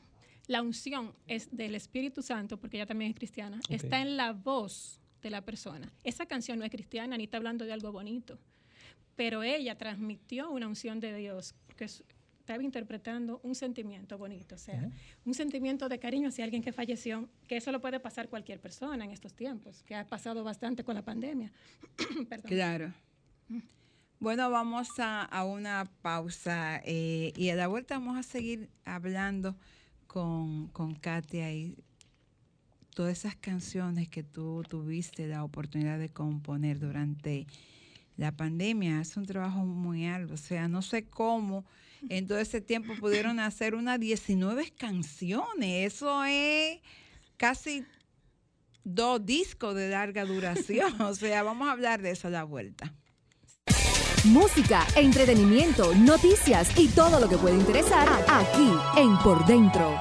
[0.49, 5.01] la unción es del Espíritu Santo, porque ella también es cristiana, está en la voz
[5.23, 5.93] de la persona.
[6.05, 8.39] Esa canción no es cristiana ni está hablando de algo bonito,
[9.17, 12.03] pero ella transmitió una unción de Dios, que es-
[12.41, 14.91] estaba interpretando un sentimiento bonito, o sea,
[15.25, 19.05] un sentimiento de cariño hacia alguien que falleció, que eso lo puede pasar cualquier persona
[19.05, 21.53] en estos tiempos, que ha pasado bastante con la pandemia.
[22.29, 22.49] Perdón.
[22.49, 22.93] Claro.
[24.19, 29.57] Bueno, vamos a, a una pausa eh, y a la vuelta vamos a seguir hablando
[30.13, 31.75] con, con Katia y
[32.95, 37.47] todas esas canciones que tú tuviste la oportunidad de componer durante
[38.19, 39.01] la pandemia.
[39.01, 41.65] Es un trabajo muy alto, o sea, no sé cómo
[42.09, 45.95] en todo ese tiempo pudieron hacer unas 19 canciones.
[45.95, 46.81] Eso es
[47.37, 47.85] casi
[48.85, 50.93] dos discos de larga duración.
[51.01, 52.93] O sea, vamos a hablar de eso a la vuelta.
[54.25, 59.99] Música, entretenimiento, noticias y todo lo que puede interesar aquí en Por Dentro.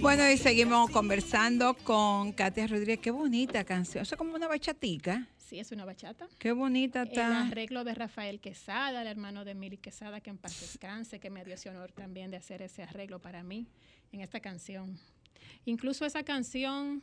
[0.00, 3.00] Bueno, y seguimos conversando con Katia Rodríguez.
[3.00, 4.00] Qué bonita canción.
[4.00, 5.28] Eso es como una bachatica.
[5.36, 6.26] Sí, es una bachata.
[6.38, 7.42] Qué bonita El está.
[7.42, 11.44] arreglo de Rafael Quesada, el hermano de Mili Quesada, que en paz descanse, que me
[11.44, 13.66] dio ese honor también de hacer ese arreglo para mí
[14.12, 14.98] en esta canción.
[15.66, 17.02] Incluso esa canción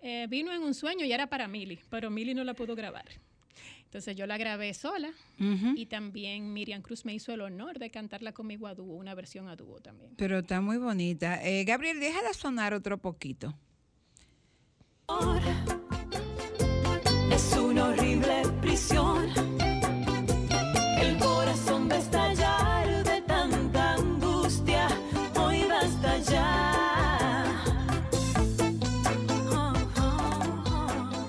[0.00, 3.06] eh, vino en un sueño y era para Mili, pero Mili no la pudo grabar.
[3.94, 8.32] Entonces yo la grabé sola y también Miriam Cruz me hizo el honor de cantarla
[8.32, 10.14] conmigo a dúo, una versión a dúo también.
[10.16, 11.40] Pero está muy bonita.
[11.44, 13.54] Eh, Gabriel, déjala sonar otro poquito.
[17.30, 19.28] Es una horrible prisión.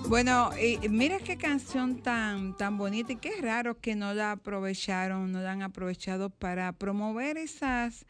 [0.08, 5.32] Bueno, y mira qué canción tan, tan bonita y qué raro que no la aprovecharon,
[5.32, 8.06] no la han aprovechado para promover esas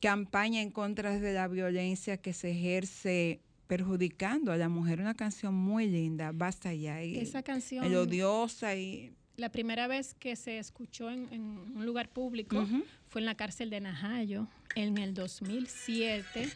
[0.00, 5.00] campañas en contra de la violencia que se ejerce perjudicando a la mujer.
[5.00, 7.02] Una canción muy linda, basta ya.
[7.02, 9.14] Y Esa canción, melodiosa y...
[9.36, 11.42] la primera vez que se escuchó en, en
[11.74, 12.66] un lugar público
[13.08, 16.50] fue en la cárcel de Najayo en el 2007.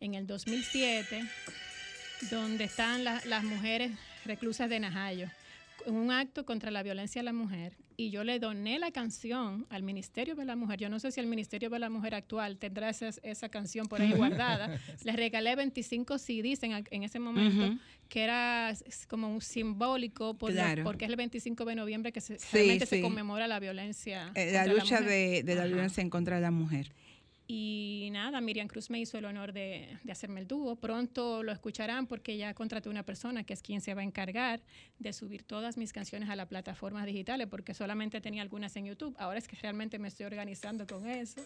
[0.00, 1.22] En el 2007,
[2.30, 3.92] donde están la- las mujeres
[4.24, 5.28] reclusas de Najayo,
[5.86, 7.74] en un acto contra la violencia a la mujer.
[7.96, 10.80] Y yo le doné la canción al Ministerio de la Mujer.
[10.80, 14.00] Yo no sé si el Ministerio de la Mujer actual tendrá esa, esa canción por
[14.02, 14.80] ahí guardada.
[15.04, 18.74] Les regalé 25 CDs en, en ese momento, que era
[19.08, 20.82] como un simbólico, por Claro.
[20.82, 22.96] porque es el 25 de noviembre que se, Sí, realmente sí.
[22.96, 24.32] se conmemora la violencia.
[24.34, 25.68] Eh, la lucha de, de la Ajá.
[25.68, 26.90] violencia en contra de la mujer.
[27.46, 30.76] Y nada, Miriam Cruz me hizo el honor de, de hacerme el dúo.
[30.76, 34.62] Pronto lo escucharán porque ya contraté una persona que es quien se va a encargar
[34.98, 39.14] de subir todas mis canciones a las plataformas digitales porque solamente tenía algunas en YouTube.
[39.18, 41.42] Ahora es que realmente me estoy organizando con eso.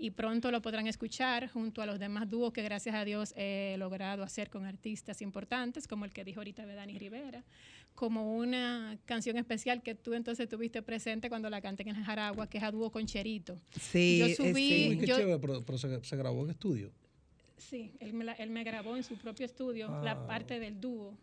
[0.00, 3.76] y pronto lo podrán escuchar junto a los demás dúos que gracias a Dios he
[3.78, 7.44] logrado hacer con artistas importantes, como el que dijo ahorita de Dani Rivera,
[8.00, 12.48] como una canción especial que tú entonces tuviste presente cuando la canté en el Jaragua,
[12.48, 13.60] que es a dúo con Cherito.
[13.78, 14.86] Sí, Yo eh, subí- sí.
[14.92, 16.90] Uy, qué yo- chévere, pero, pero se, se grabó en estudio.
[17.58, 20.00] Sí, él me, la- él me grabó en su propio estudio Ah.
[20.02, 21.14] la parte del dúo.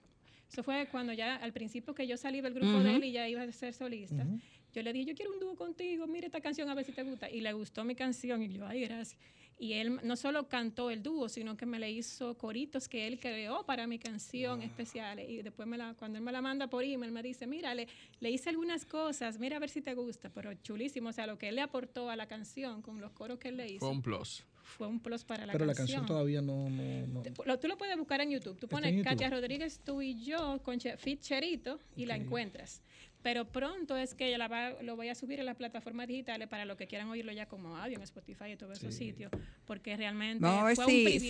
[0.52, 3.28] Eso fue cuando ya al principio que yo salí del grupo de él y ya
[3.28, 4.28] iba a ser solista.
[4.72, 7.02] Yo le dije, yo quiero un dúo contigo, mira esta canción a ver si te
[7.02, 7.28] gusta.
[7.28, 9.20] Y le gustó mi canción y yo, ay, gracias.
[9.60, 13.20] Y él no solo cantó el dúo, sino que me le hizo coritos que él
[13.20, 15.28] creó para mi canción especiales.
[15.30, 17.88] Y después me la, cuando él me la manda por email, me dice, mira, le,
[18.20, 20.30] le hice algunas cosas, mira a ver si te gusta.
[20.30, 23.40] Pero chulísimo, o sea, lo que él le aportó a la canción con los coros
[23.40, 24.44] que él le hizo Fue un plus.
[24.62, 26.02] fue un plus para la pero la canción.
[26.02, 26.70] canción todavía no...
[26.70, 28.60] no, no- Te- Lo, tú lo puedes buscar en YouTube.
[28.60, 29.10] Tú pones en YouTube.
[29.10, 32.84] Katia Rodríguez, tú y yo, con Fit Cherito, y la encuentras.
[33.28, 36.64] Pero pronto es que la va- lo voy a subir en las plataformas digitales para
[36.64, 39.30] los que quieran oírlo ya como audio en Spotify y todos esos sitios.
[39.66, 41.30] Porque realmente Vamos a ver fue un si, privilegio.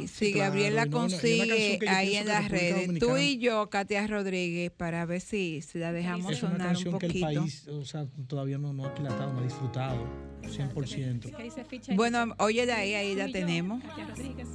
[0.00, 2.74] Sí, si Gabriel la claro, no, no, una consigue yo ahí en las redes.
[2.98, 6.66] Tú Dominicana- y yo, Katia Rodríguez, para ver si, si la dejamos es una sonar
[6.66, 7.40] un canción que el poquito.
[7.42, 10.04] país, o sea, todavía no, no ha aquilatado, no ha disfrutado.
[10.48, 11.30] 100%.
[11.36, 11.94] Que dice Fit Cherito.
[12.02, 13.84] Bueno, oye de ahí, ahí Tú la tenemos.
[13.84, 14.48] Katia Rodríguez.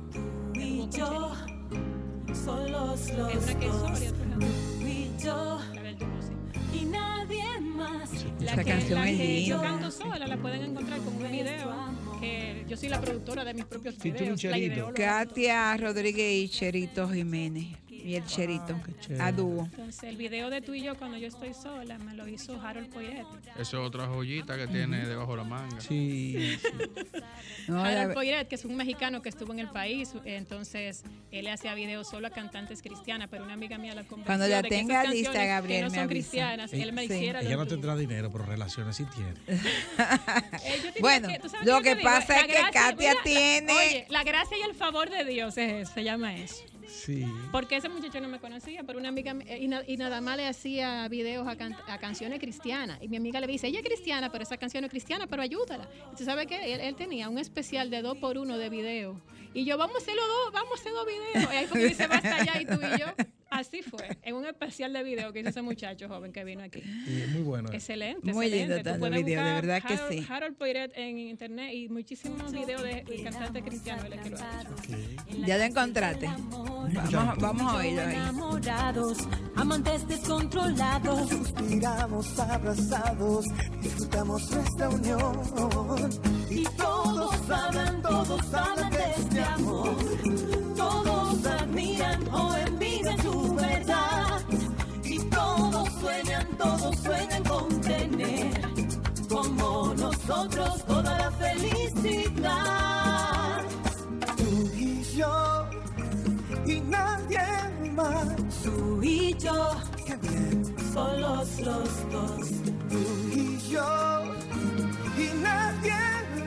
[0.56, 1.32] y yo,
[2.30, 3.30] Es los una
[4.80, 5.60] Tú y yo,
[6.74, 8.10] y nadie más.
[8.40, 11.32] La Esa que, canción la es que yo canto sola la pueden encontrar con un
[11.32, 11.74] video
[12.20, 14.44] que yo soy la productora de mis propios videos.
[14.44, 14.94] Ideóloga.
[14.94, 17.81] Katia Rodríguez y Cherito Jiménez.
[18.04, 18.80] Y el Cherito,
[19.20, 19.64] a dúo.
[19.66, 22.90] Entonces, el video de tú y yo cuando yo estoy sola me lo hizo Harold
[22.92, 23.26] Poyet.
[23.54, 25.80] Esa es otra joyita que tiene debajo de la manga.
[25.82, 26.68] Sí, sí.
[27.68, 31.46] No, la- Harold Poyet, que es un mexicano que estuvo en el país, entonces él
[31.46, 34.58] le hacía videos solo a cantantes cristianas, pero una amiga mía la convenció Cuando la
[34.62, 36.10] de que tenga canciones lista, Gabriel, que no me son avisa.
[36.10, 37.14] cristianas, él me Sí.
[37.14, 39.34] hiciera Ella no tendrá dinero, pero relaciones sí tiene.
[40.64, 44.58] Eh, Bueno, digo ¿tú sabes lo que pasa es que Katia tiene- Oye, la gracia
[44.58, 46.64] y el favor de Dios es eso, se llama eso.
[47.52, 50.48] Porque ese muchacho no me conocía, pero una amiga y, na- y nada más le
[50.48, 53.00] hacía videos a, can- a canciones cristianas.
[53.02, 55.88] Y mi amiga le dice, ella es cristiana, pero esa canción es cristiana, pero ayúdala.
[56.12, 59.18] Y tú sabes que él, él tenía un especial de dos por uno de videos.
[59.54, 61.54] Y yo, vamos a hacer los dos, vamos a hacer dos videos.
[61.54, 63.08] Y ahí fue que dice, basta ya, y tú y yo.
[63.52, 66.82] Así fue, en un especial de video que hizo ese muchacho joven que vino aquí.
[67.06, 67.70] Y es muy bueno.
[67.74, 68.32] Excelente.
[68.34, 68.84] Muy lindo excelente.
[68.84, 70.28] Tú tanto puedes video, de buscar verdad que Harold- sí.
[70.30, 74.72] Harold Poiret en internet y muchísimos videos de, de cantantes cristianos que lo ha hecho.
[74.72, 75.46] Ok.
[75.46, 76.26] ya lo encontraste.
[76.28, 78.16] Vamos, vamos a oírlo ahí.
[78.16, 79.18] Enamorados,
[79.58, 81.30] amantes descontrolados.
[81.30, 83.46] Suspiramos abrazados,
[83.82, 86.10] disfrutamos nuestra unión.
[86.50, 89.96] Y todos hablan, todos hablan de este amor.
[90.76, 92.54] Todos admiran o
[96.62, 98.62] todos sueñan con tener
[99.28, 102.92] como nosotros toda la felicidad.
[104.38, 105.66] Tú y yo,
[106.66, 107.40] y nadie
[107.96, 108.28] más.
[108.64, 109.72] Tú y yo,
[110.06, 110.76] Qué bien.
[110.94, 112.48] solos los dos.
[112.90, 113.02] Tú
[113.34, 114.24] y yo,
[115.18, 116.02] y nadie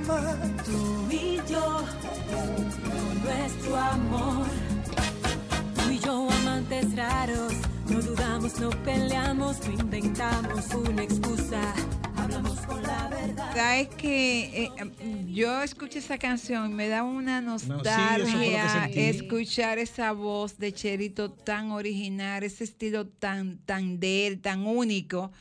[0.06, 0.64] más.
[0.64, 1.82] Tú y yo,
[2.30, 4.63] con nuestro amor.
[8.44, 11.74] Dudamos, no peleamos, no inventamos una excusa.
[12.16, 13.54] Hablamos con la verdad.
[13.54, 14.70] Sabes que eh,
[15.28, 21.70] yo escucho esa canción y me da una nostalgia escuchar esa voz de Cherito tan
[21.70, 25.32] original, ese estilo tan, tan de él, tan único.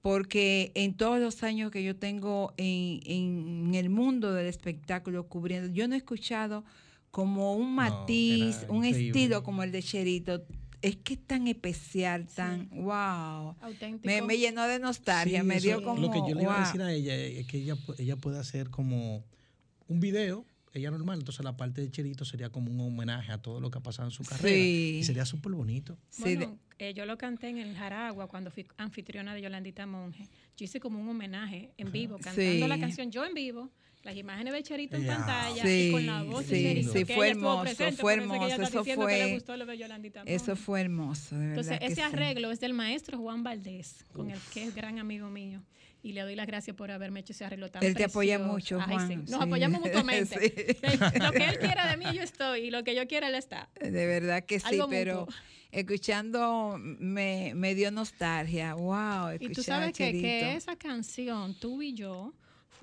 [0.00, 5.72] Porque en todos los años que yo tengo en, en el mundo del espectáculo cubriendo,
[5.72, 6.64] yo no he escuchado
[7.12, 9.06] como un matiz, un increíble.
[9.08, 10.42] estilo como el de Cherito.
[10.82, 13.54] Es que es tan especial, tan wow.
[13.60, 14.04] Auténtico.
[14.06, 16.56] Me, me llenó de nostalgia, Sí, me eso- dio como Lo que yo le iba
[16.62, 19.24] a decir a ella es que ella, ella puede hacer como
[19.88, 23.60] un video, ella normal, entonces la parte de Cherito sería como un homenaje a todo
[23.60, 24.56] lo que ha pasado en su carrera.
[24.56, 24.96] Sí.
[25.00, 25.96] Y sería súper bonito.
[26.18, 30.26] Bueno, eh, yo lo canté en el Jaragua cuando fui anfitriona de Yolandita Monge.
[30.56, 32.66] Yo hice como un homenaje en vivo, cantando Sí.
[32.68, 33.70] la canción yo en vivo,
[34.04, 36.92] las imágenes de Cherito en pantalla Sí, y con la voz sí, de Cherito.
[36.92, 39.78] sí, que fue hermoso, presente, fue hermoso, eso diciendo que le fue- gustó lo de
[39.78, 41.64] Yolandita Eso fue hermoso, de verdad.
[41.64, 42.00] Entonces, ese sí.
[42.02, 45.62] arreglo es del maestro Juan Valdés, con el que es gran amigo mío.
[46.04, 48.52] Y le doy las gracias por haberme hecho ese arreglo tan Él te apoya precioso.
[48.52, 49.16] mucho, Ay, Juan, sí.
[49.18, 49.34] Nos sí.
[49.40, 50.36] apoyamos mutuamente.
[50.82, 51.18] Sí.
[51.20, 52.62] Lo que él quiera de mí, yo estoy.
[52.62, 53.68] Y lo que yo quiera, él está.
[53.80, 55.34] De verdad que sí, Algo pero mutuo.
[55.70, 58.74] escuchando me, me dio nostalgia.
[58.74, 62.32] Wow, Y tú sabes que, que esa canción, tú y yo,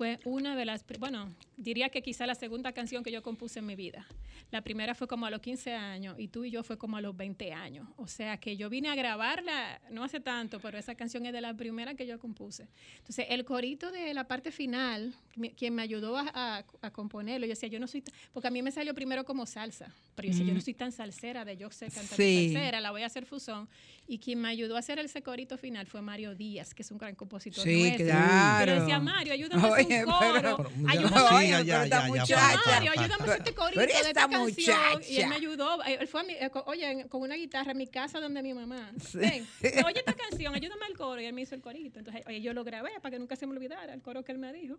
[0.00, 3.66] fue una de las, bueno, diría que quizá la segunda canción que yo compuse en
[3.66, 4.06] mi vida.
[4.50, 7.02] La primera fue como a los 15 años y tú y yo fue como a
[7.02, 7.86] los 20 años.
[7.98, 11.42] O sea que yo vine a grabarla no hace tanto, pero esa canción es de
[11.42, 12.66] la primera que yo compuse.
[12.96, 15.12] Entonces, el corito de la parte final,
[15.58, 18.62] quien me ayudó a, a- a componerlo, yo decía, yo no soy, porque a mí
[18.62, 21.70] me salió primero como salsa, pero yo decía, yo no soy tan salsera de yo
[21.70, 22.52] ser cantante Sí.
[22.54, 23.68] salsera, la voy a hacer fusón.
[24.08, 26.96] Y quien me ayudó a hacer ese corito final fue Mario Díaz, que es un
[26.96, 28.06] gran compositor Sí, nuestro.
[28.06, 28.72] claro.
[28.74, 30.70] Yo decía, Mario, ayúdame a hacer un coro.
[30.88, 32.80] Ayúdame sí, ya, esta muchacha.
[32.90, 35.02] ayúdame a este corito Pero de esta canción.
[35.08, 35.82] Y él me ayudó.
[35.84, 38.92] Él fue a mi, eh, oye, con una guitarra en mi casa donde mi mamá.
[39.00, 39.18] Sí.
[39.18, 39.46] Ven,
[39.86, 41.20] oye esta canción, ayúdame al coro.
[41.20, 41.98] Y él me hizo el corito.
[41.98, 44.38] Entonces, oye, yo lo grabé para que nunca se me olvidara el coro que él
[44.38, 44.78] me dijo.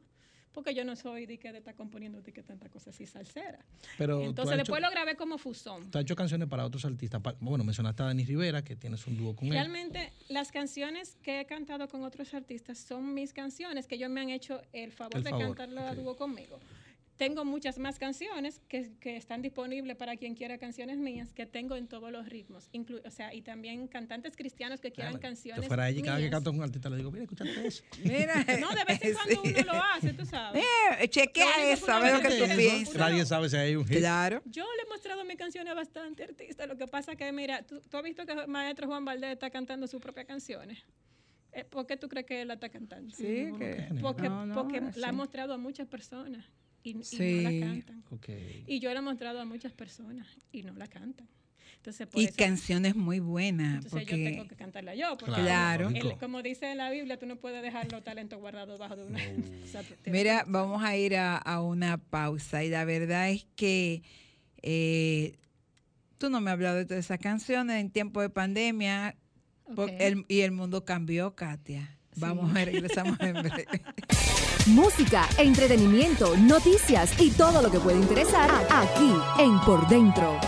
[0.53, 3.59] Porque yo no soy de que de estar componiendo de que tanta cosa así salsera.
[3.97, 5.89] Pero Entonces después hecho- lo grabé como fusón.
[5.89, 7.21] Tú has hecho canciones para otros artistas.
[7.39, 9.53] Bueno, mencionaste a Dani Rivera, que tienes un dúo con él.
[9.53, 14.19] Realmente las canciones que he cantado con otros artistas son mis canciones que ellos me
[14.21, 15.97] han hecho el favor El de favor, cantarlo a ok.
[15.97, 16.59] dúo conmigo.
[17.21, 21.75] Tengo muchas más canciones que, que están disponibles para quien quiera canciones mías que tengo
[21.75, 22.67] en todos los ritmos.
[22.73, 26.01] Inclu- o sea, y también cantantes cristianos que quieran Ah, canciones Que fuera ella, y
[26.01, 27.83] cada vez que con un artista le digo, mira, escúchate eso.
[28.03, 28.43] Mira.
[28.59, 29.53] No, de vez en cuando Sí.
[29.61, 30.63] uno lo hace, tú sabes.
[30.99, 32.95] Eh, chequea eso, que a ver lo que tú es- piensas.
[32.95, 33.99] Nadie sabe si hay un hit.
[33.99, 34.41] Claro.
[34.45, 36.67] Yo le he mostrado mis canciones a bastante artistas.
[36.67, 39.51] Lo que pasa que, mira, tú, tú has visto que el maestro Juan Valdés está
[39.51, 40.79] cantando sus propias canciones.
[41.51, 43.13] Eh, ¿Por qué tú crees que él la está cantando?
[43.15, 43.89] Sí, que.
[44.01, 46.43] Porque, No, no, porque la ha mostrado a muchas personas
[46.83, 47.01] y, no
[47.41, 48.03] la cantan.
[48.67, 51.27] Y yo la he mostrado a muchas personas y no la cantan.
[51.77, 53.83] Entonces, por Y eso, canciones muy buenas.
[53.85, 55.17] entonces yo tengo Porque que cantarla yo.
[55.17, 55.89] Porque Claro.
[56.19, 59.17] como dice en la Biblia, tú no puedes dejar los talentos guardados bajo de una.
[59.63, 63.47] o sea, Mira, que- vamos a ir a, a una pausa y la verdad es
[63.55, 64.03] que
[64.61, 65.37] eh,
[66.19, 69.15] tú no me has hablado de todas esas canciones en tiempo de pandemia
[69.75, 69.95] por- Ok.
[69.99, 71.97] el- y el mundo cambió, Katia.
[72.17, 73.65] Vamos a regresamos en breve.
[74.67, 80.39] Música, entretenimiento, noticias y todo lo que puede interesar aquí en Por Dentro.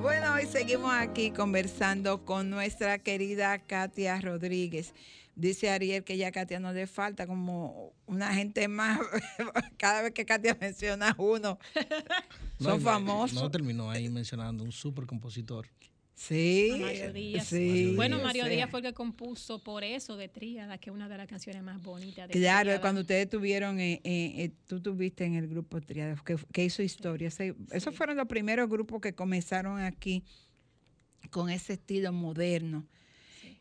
[0.00, 4.94] Bueno, hoy seguimos aquí conversando con nuestra querida Katia Rodríguez.
[5.34, 9.00] Dice Ariel que ya a Katia no le falta como una gente más.
[9.76, 11.58] Cada vez que Katia menciona uno,
[12.60, 13.42] No, son famosos.
[13.42, 15.66] No terminó ahí mencionando un super compositor.
[16.14, 16.70] Sí.
[16.74, 17.46] A Mario Díaz.
[17.48, 20.90] sí, bueno, o Mario sea, Díaz fue el que compuso por eso de Tríada, que
[20.90, 22.80] es una de las canciones más bonitas de Claro, Tríada.
[22.80, 26.82] cuando ustedes tuvieron, eh, eh, eh, tú tuviste en el grupo Triada, que, que hizo
[26.82, 27.28] historia.
[27.28, 30.22] Ese- Esos fueron los primeros grupos que comenzaron aquí
[31.30, 32.86] con ese estilo moderno.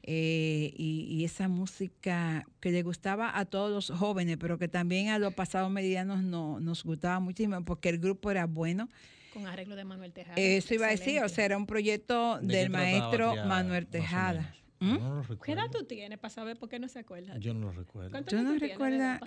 [0.04, 5.10] eh, y, y esa música que le gustaba a todos los jóvenes, pero que también
[5.10, 8.90] a los pasados medianos no, nos gustaba muchísimo porque el grupo era bueno.
[9.34, 10.36] Con arreglo de Manuel Tejada.
[10.38, 11.36] Eso iba a decir, o Excelente.
[11.36, 14.56] sea, era un proyecto ¿De del maestro Triada, Manuel Tejada.
[14.80, 14.94] ¿Mm?
[14.96, 15.62] Yo no lo ¿Qué recuerdo.
[15.62, 17.38] edad tú tienes para saber por qué no se acuerda?
[17.38, 18.10] Yo no lo recuerdo.
[18.10, 18.66] ¿Cuántos ¿Tú años no si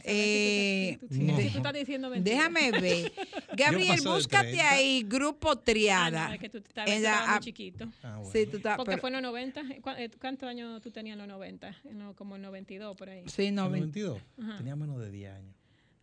[0.05, 1.37] Eh, tú- si tú- no.
[1.39, 2.39] si tú estás diciendo mentiras.
[2.39, 3.13] Déjame ver.
[3.57, 4.71] Gabriel, búscate 30.
[4.71, 6.27] ahí Grupo Ah, Triada.
[6.29, 7.85] no, es que tú estabas, muy app- chiquito.
[8.03, 8.33] Ah, bueno.
[8.33, 8.77] Sí, tú estás.
[8.77, 9.63] Porque pero- fue en los 90.
[9.81, 11.73] ¿cu- eh, ¿Cuántos años tú tenías en los 90?
[11.85, 13.23] En los- como en 92, por ahí.
[13.29, 14.21] Sí, ¿En no, el ven- 92?
[14.43, 14.57] Ajá.
[14.59, 15.55] Tenía menos de 10 años.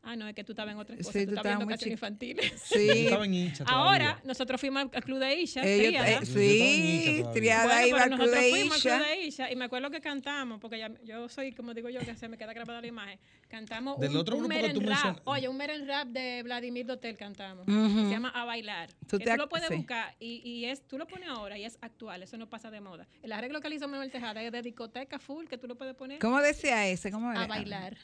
[0.04, 1.22] Ah, no, es que tú estabas en otras Sí, cosas.
[1.22, 2.52] tú tú estabas viendo canciones infantiles.
[2.72, 2.90] Yo Sí.
[3.06, 3.54] estaba en.
[3.68, 5.62] Ahora, nosotros fuimos al, Club de Isha.
[5.64, 7.24] Ellos- eh, Isha sí.
[7.34, 9.10] Triada Bueno, iba al Club nosotros de fuimos al Club Isha.
[9.10, 12.16] de Isha y me acuerdo que cantamos, porque ya, yo soy, como digo yo, que
[12.16, 13.20] se me queda grabada la imagen.
[13.48, 14.90] Cantamos Del un, otro un grupo que meren tú rap.
[14.90, 17.66] mencionas- Oye, un meren rap de Vladimir Dotel cantamos.
[17.68, 18.90] Que Se llama A Bailar.
[19.08, 19.76] Tú que te tú lo puedes sí.
[19.76, 22.82] buscar y, y es, tú lo pones ahora y es actual, eso no pasa de
[22.82, 23.08] moda.
[23.22, 25.94] El arreglo que le hizo Manuel Tejada es de discoteca full, que tú lo puedes
[25.94, 27.12] poner ¿Cómo decía ese?
[27.12, 27.44] ¿Cómo era?
[27.44, 27.98] a bailar.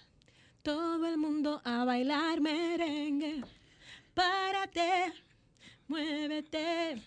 [0.67, 3.41] Todo el mundo a bailar merengue.
[4.13, 5.13] Párate,
[5.87, 7.01] muévete.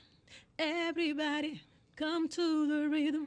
[0.57, 1.61] Everybody,
[1.95, 3.27] come to the rhythm.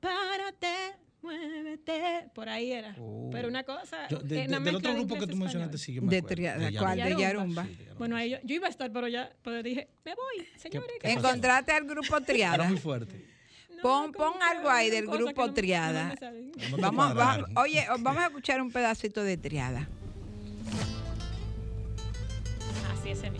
[0.00, 2.30] Párate, muévete.
[2.34, 2.96] Por ahí era.
[2.98, 3.28] Oh.
[3.30, 4.08] Pero una cosa.
[4.08, 6.08] Yo- de- eh, de- una del otro de grupo que tú mencionaste, sí, yo me
[6.08, 6.34] De acuerdo.
[6.36, 6.96] Triada, De ¿cuál?
[6.98, 7.64] De Yarumba.
[7.66, 7.92] Sí, de.
[7.98, 10.88] Bueno, ahí yo, yo iba a estar, pero ya pero dije, me voy, señores.
[11.02, 11.26] qué ¿qué pasó?
[11.28, 12.64] Encontraste al Grupo Era Triada.
[12.66, 13.26] muy fuerte.
[13.82, 16.14] Pon, pon algo ahí del Grupo Triada.
[16.78, 19.88] Vamos, vamos, oye, vamos a escuchar un pedacito de Triada.
[22.92, 23.30] Así ese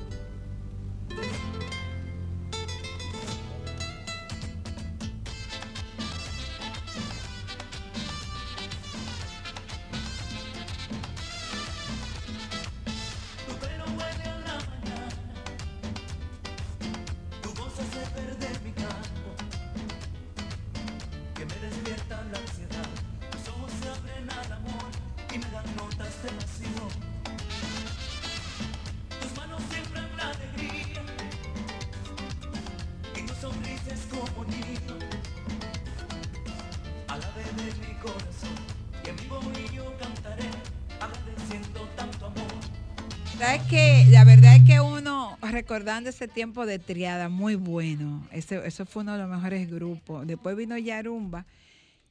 [45.70, 48.26] recordando ese tiempo de triada, muy bueno.
[48.32, 50.26] Ese, eso fue uno de los mejores grupos.
[50.26, 51.46] Después vino Yarumba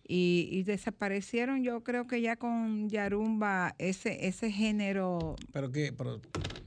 [0.08, 5.36] y, y desaparecieron, yo creo que ya con Yarumba, ese, ese género.
[5.52, 6.22] Pero qué, pero,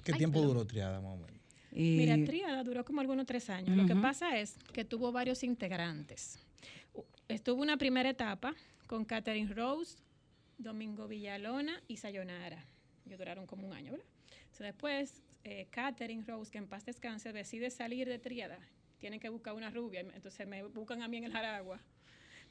[0.05, 1.30] ¿qué Ay, tiempo duró Triada más o menos?
[1.72, 3.74] y- Mira, Tríada duró como algunos tres años.
[3.74, 6.38] Lo que pasa es que tuvo varios integrantes.
[7.26, 8.55] Estuvo una primera etapa
[8.86, 9.97] con Catherine Rose,
[10.59, 12.62] Domingo Villalona y Sayonara.
[13.07, 14.07] Ellos duraron como un año, ¿verdad?
[14.43, 18.59] Entonces, después, eh, Catherine Rose, que en paz descanse, decide salir de Tríada.
[18.99, 21.80] Tienen que buscar una rubia, entonces me buscan a mí en el Jaragua.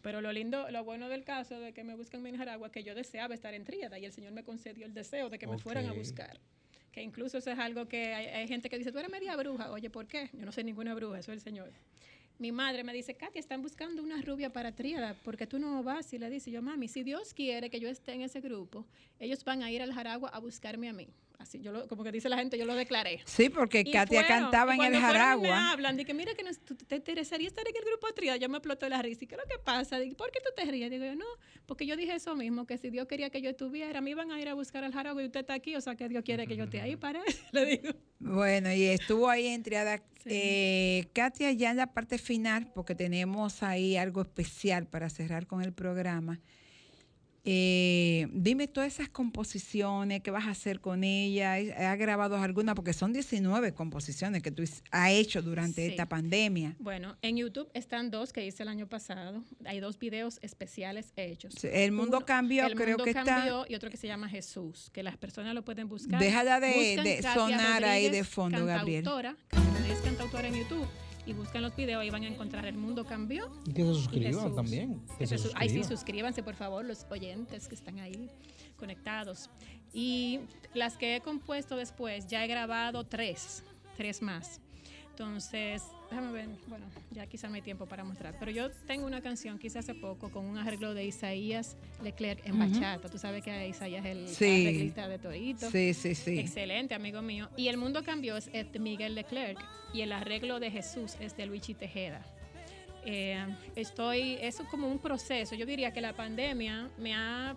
[0.02, 2.84] Pero lo lindo, lo bueno del caso de que me buscan en Jaragua es que
[2.84, 5.58] yo deseaba estar en Tríada y el Señor me concedió el deseo de que me
[5.60, 6.40] fueran a buscar.
[6.92, 9.72] Que incluso eso es algo que hay, hay gente que dice, tú eres media bruja.
[9.72, 10.30] Oye, ¿por qué?
[10.34, 11.72] Yo no soy ninguna bruja, eso es el Señor.
[12.42, 16.12] Mi madre me dice, Katia, están buscando una rubia para tríada, porque tú no vas?
[16.12, 18.84] Y le dice, yo, mami, si Dios quiere que yo esté en ese grupo,
[19.20, 21.08] ellos van a ir al Jaragua a buscarme a mí.
[21.42, 23.22] Así, yo lo- como que dice la gente, yo lo declaré.
[23.26, 25.48] Sí, porque Y Katia fueron, cantaba y en el Jaragua.
[25.48, 28.38] Me hablan, de que mira que tú- te interesaría estar en el grupo tríada.
[28.38, 29.24] Yo me explotó la risa.
[29.24, 30.00] ¿Y qué es lo que pasa?
[30.00, 30.90] Digo, ¿Por qué tú te ríes?
[30.92, 31.26] Digo yo, no,
[31.66, 34.40] porque yo dije eso mismo, que si Dios quería que yo estuviera, me iban a
[34.40, 36.56] ir a buscar al Jaragua y usted está aquí, o sea que Dios quiere que
[36.56, 37.22] yo esté ahí, para
[37.52, 37.90] Le digo.
[38.20, 39.98] Bueno, y estuvo ahí en Triada.
[40.24, 40.30] Sí.
[40.32, 45.64] Eh, Katia, ya en la parte final, porque tenemos ahí algo especial para cerrar con
[45.64, 46.40] el programa.
[47.44, 51.60] Eh, dime todas esas composiciones, qué vas a hacer con ellas.
[51.76, 52.76] ¿Has grabado alguna?
[52.76, 55.92] Porque son 19 composiciones que tú has hecho durante Sí.
[55.92, 56.76] esta pandemia.
[56.80, 59.44] Bueno, en YouTube están dos que hice el año pasado.
[59.66, 61.56] Hay dos videos especiales hechos.
[61.60, 63.24] Sí, El mundo Uno, cambió, El creo Mundo que está.
[63.24, 66.20] cambió, y otro que se llama Jesús, que las personas lo pueden buscar.
[66.20, 69.04] Déjala de- sonar ahí de fondo, Gabriel.
[69.04, 70.88] cantautora, Rodríguez, cantautora en YouTube
[71.26, 73.50] y buscan los videos y van a encontrar El Mundo cambió.
[73.66, 75.02] Y que se suscriban también.
[75.18, 75.98] Que se se su- Ay, sí, suscriban.
[75.98, 78.30] suscríbanse por favor, los oyentes que están ahí
[78.78, 79.50] conectados.
[79.94, 80.40] Y
[80.74, 83.64] las que he compuesto después, ya he grabado tres,
[83.98, 84.60] tres más.
[85.12, 89.22] Entonces, déjame ver, bueno, ya quizá no hay tiempo para mostrar, pero yo tengo una
[89.22, 93.10] canción que hice hace poco con un arreglo de Isaías Leclerc en bachata.
[93.10, 94.62] Tú sabes que Isaías es el Sí.
[94.66, 95.70] arreglista de Torito.
[95.70, 96.40] Sí, sí, sí.
[96.40, 97.50] Excelente, amigo mío.
[97.58, 99.60] Y El Mundo Cambió es de Miguel Leclerc
[99.94, 102.26] y el arreglo de Jesús es de Luigi Tejeda.
[103.06, 103.46] Eh,
[103.76, 105.56] estoy, eso es como un proceso.
[105.56, 107.56] Yo diría que la pandemia me ha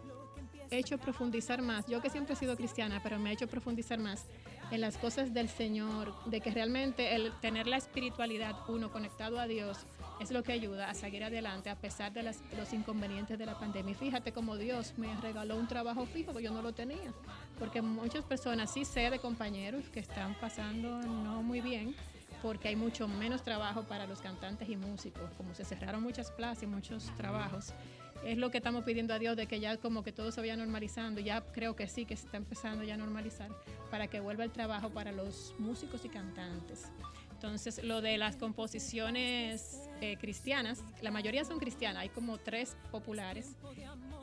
[0.70, 1.86] hecho profundizar más.
[1.86, 4.26] Yo que siempre he sido cristiana, pero me ha hecho profundizar más
[4.71, 9.47] en las cosas del Señor, de que realmente el tener la espiritualidad, uno conectado a
[9.47, 9.79] Dios,
[10.21, 13.59] es lo que ayuda a seguir adelante a pesar de las- los inconvenientes de la
[13.59, 13.95] pandemia.
[13.95, 17.12] Fíjate como Dios me regaló un trabajo fijo que yo no lo tenía,
[17.59, 21.95] porque muchas personas sí sé de compañeros que están pasando no muy bien
[22.43, 26.62] porque hay mucho menos trabajo para los cantantes y músicos, como se cerraron muchas plazas
[26.65, 27.73] y muchos trabajos.
[28.25, 30.57] Es lo que estamos pidiendo a Dios de que ya como que todo se vaya
[30.57, 33.51] normalizando, ya creo que sí, que se está empezando ya a normalizar,
[33.91, 36.91] para que vuelva el trabajo para los músicos y cantantes.
[37.45, 43.57] Entonces, lo de las composiciones eh, cristianas, la mayoría son cristianas, hay como tres populares,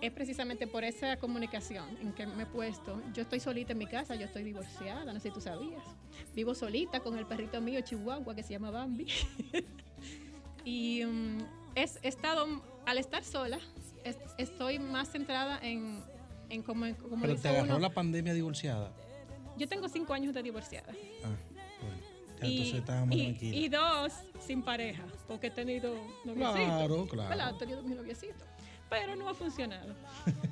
[0.01, 2.99] es precisamente por esa comunicación en que me he puesto.
[3.13, 5.83] Yo estoy solita en mi casa, yo estoy divorciada, no sé si tú sabías.
[6.33, 9.05] Vivo solita con el perrito mío Chihuahua que se llama Bambi.
[10.65, 11.37] y mm,
[11.75, 13.59] es, he estado, al estar sola,
[14.03, 16.03] es- estoy más centrada en,
[16.49, 17.79] en como, como Pero te agarró uno.
[17.79, 18.91] la pandemia divorciada.
[19.57, 20.91] Yo tengo cinco años de divorciada.
[21.23, 21.29] Ah,
[21.81, 22.11] bueno.
[22.39, 23.55] Ya Y, entonces estábamos y- tranquilos.
[23.61, 24.13] y dos
[24.45, 25.93] sin pareja, porque he tenido
[26.25, 26.65] noviecitos.
[26.65, 27.55] Claro, claro.
[27.55, 28.43] He tenido mis noviecitos.
[28.91, 29.95] Pero no ha funcionado.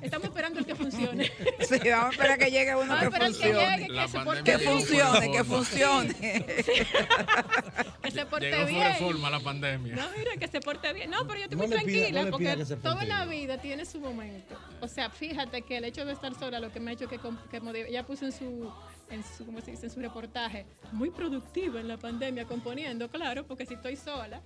[0.00, 1.30] Estamos esperando el que funcione.
[1.60, 3.76] Sí, vamos a esperar que llegue uno Vamos a que esperar que funcione.
[3.76, 6.14] llegue, que se porte Que funcione, que funcione.
[8.02, 8.82] Que se porte Llegó bien.
[8.82, 9.94] reforma la pandemia.
[9.94, 11.10] No, mira, que se porte bien.
[11.10, 14.00] No, pero yo estoy No muy pida- tranquila no porque toda la vida tiene su
[14.00, 14.56] momento.
[14.80, 17.18] O sea, fíjate que el hecho de estar sola lo que me ha hecho que,
[17.18, 18.72] que ella puso en su,
[19.10, 19.86] en su, ¿cómo se dice?
[19.86, 24.40] En su reportaje, muy productiva en la pandemia componiendo, claro, porque si estoy sola,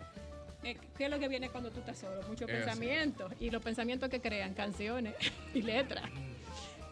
[0.65, 2.23] ¿qué es lo que viene cuando tú estás solo?
[2.29, 2.65] Muchos Es así.
[2.65, 5.15] pensamientos y los pensamientos que crean canciones
[5.55, 6.05] y letras.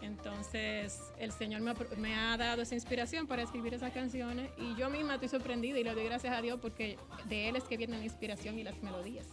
[0.02, 4.50] Entonces, el Señor me ha, pro- me ha dado esa inspiración para escribir esas canciones
[4.58, 7.64] y yo misma estoy sorprendida y le doy gracias a Dios porque de Él es
[7.64, 9.26] que viene la inspiración y las melodías.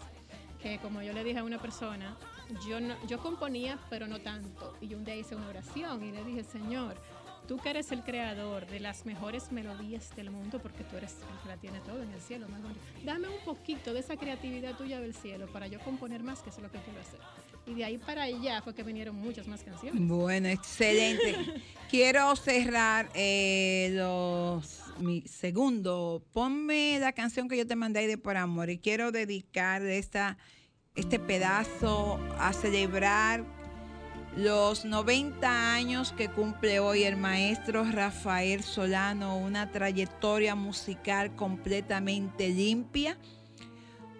[0.61, 2.17] Que como yo le dije a una persona,
[2.67, 4.75] yo, no, yo componía, pero no tanto.
[4.81, 6.95] Y yo un día hice una oración y le dije, Señor,
[7.49, 11.41] tú que eres el creador de las mejores melodías del mundo, porque tú eres el
[11.41, 12.79] que la tiene todo en el cielo, más bonito.
[13.03, 16.59] Dame un poquito de esa creatividad tuya del cielo para yo componer más, que eso
[16.59, 17.19] es lo que quiero hacer.
[17.65, 19.99] Y de ahí para allá fue que vinieron muchas más canciones.
[20.07, 21.35] Bueno, excelente.
[21.89, 26.23] Quiero cerrar eh, los, mi segundo.
[26.31, 30.37] Ponme la canción que yo te mandé de Por Amor y quiero dedicar esta,
[30.93, 33.58] este pedazo a celebrar
[34.37, 43.17] Los 90 años que cumple hoy el maestro Rafael Solano, una trayectoria musical completamente limpia,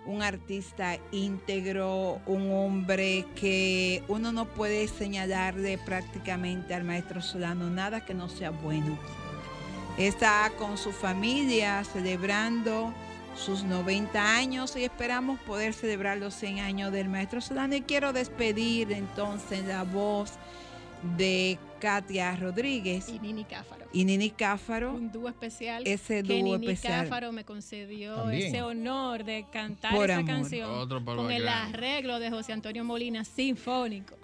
[0.07, 8.03] un artista íntegro, un hombre que uno no puede señalarle prácticamente al maestro Solano nada
[8.03, 8.97] que no sea bueno.
[9.97, 12.93] Está con su familia celebrando
[13.39, 17.75] sus 90 años y esperamos poder celebrar los 100 años del maestro Solano.
[17.75, 20.33] Y quiero despedir entonces la voz
[21.17, 23.85] de Katia Rodríguez Y Nini Cáfaro.
[23.93, 24.93] y Nini Cáfaro.
[24.93, 25.83] Un dúo especial.
[25.87, 27.03] Ese que dúo Nini especial.
[27.05, 28.47] Cáfaro me concedió También.
[28.47, 30.31] ese honor de cantar Por esa amor.
[30.31, 31.77] canción Otro con el grande.
[31.77, 34.15] arreglo de José Antonio Molina Sinfónico.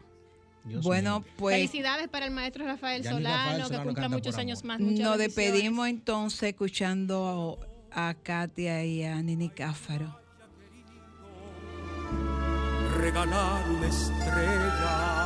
[0.65, 1.29] Dios Bueno, mío.
[1.37, 4.79] pues Felicidades para el maestro Rafael Solano, Rafael que cumpla muchos años más.
[4.79, 7.57] muchas nos despedimos entonces escuchando
[7.95, 10.25] a Katia y a Nini Cáfaro.
[12.97, 15.24] regalar una estrella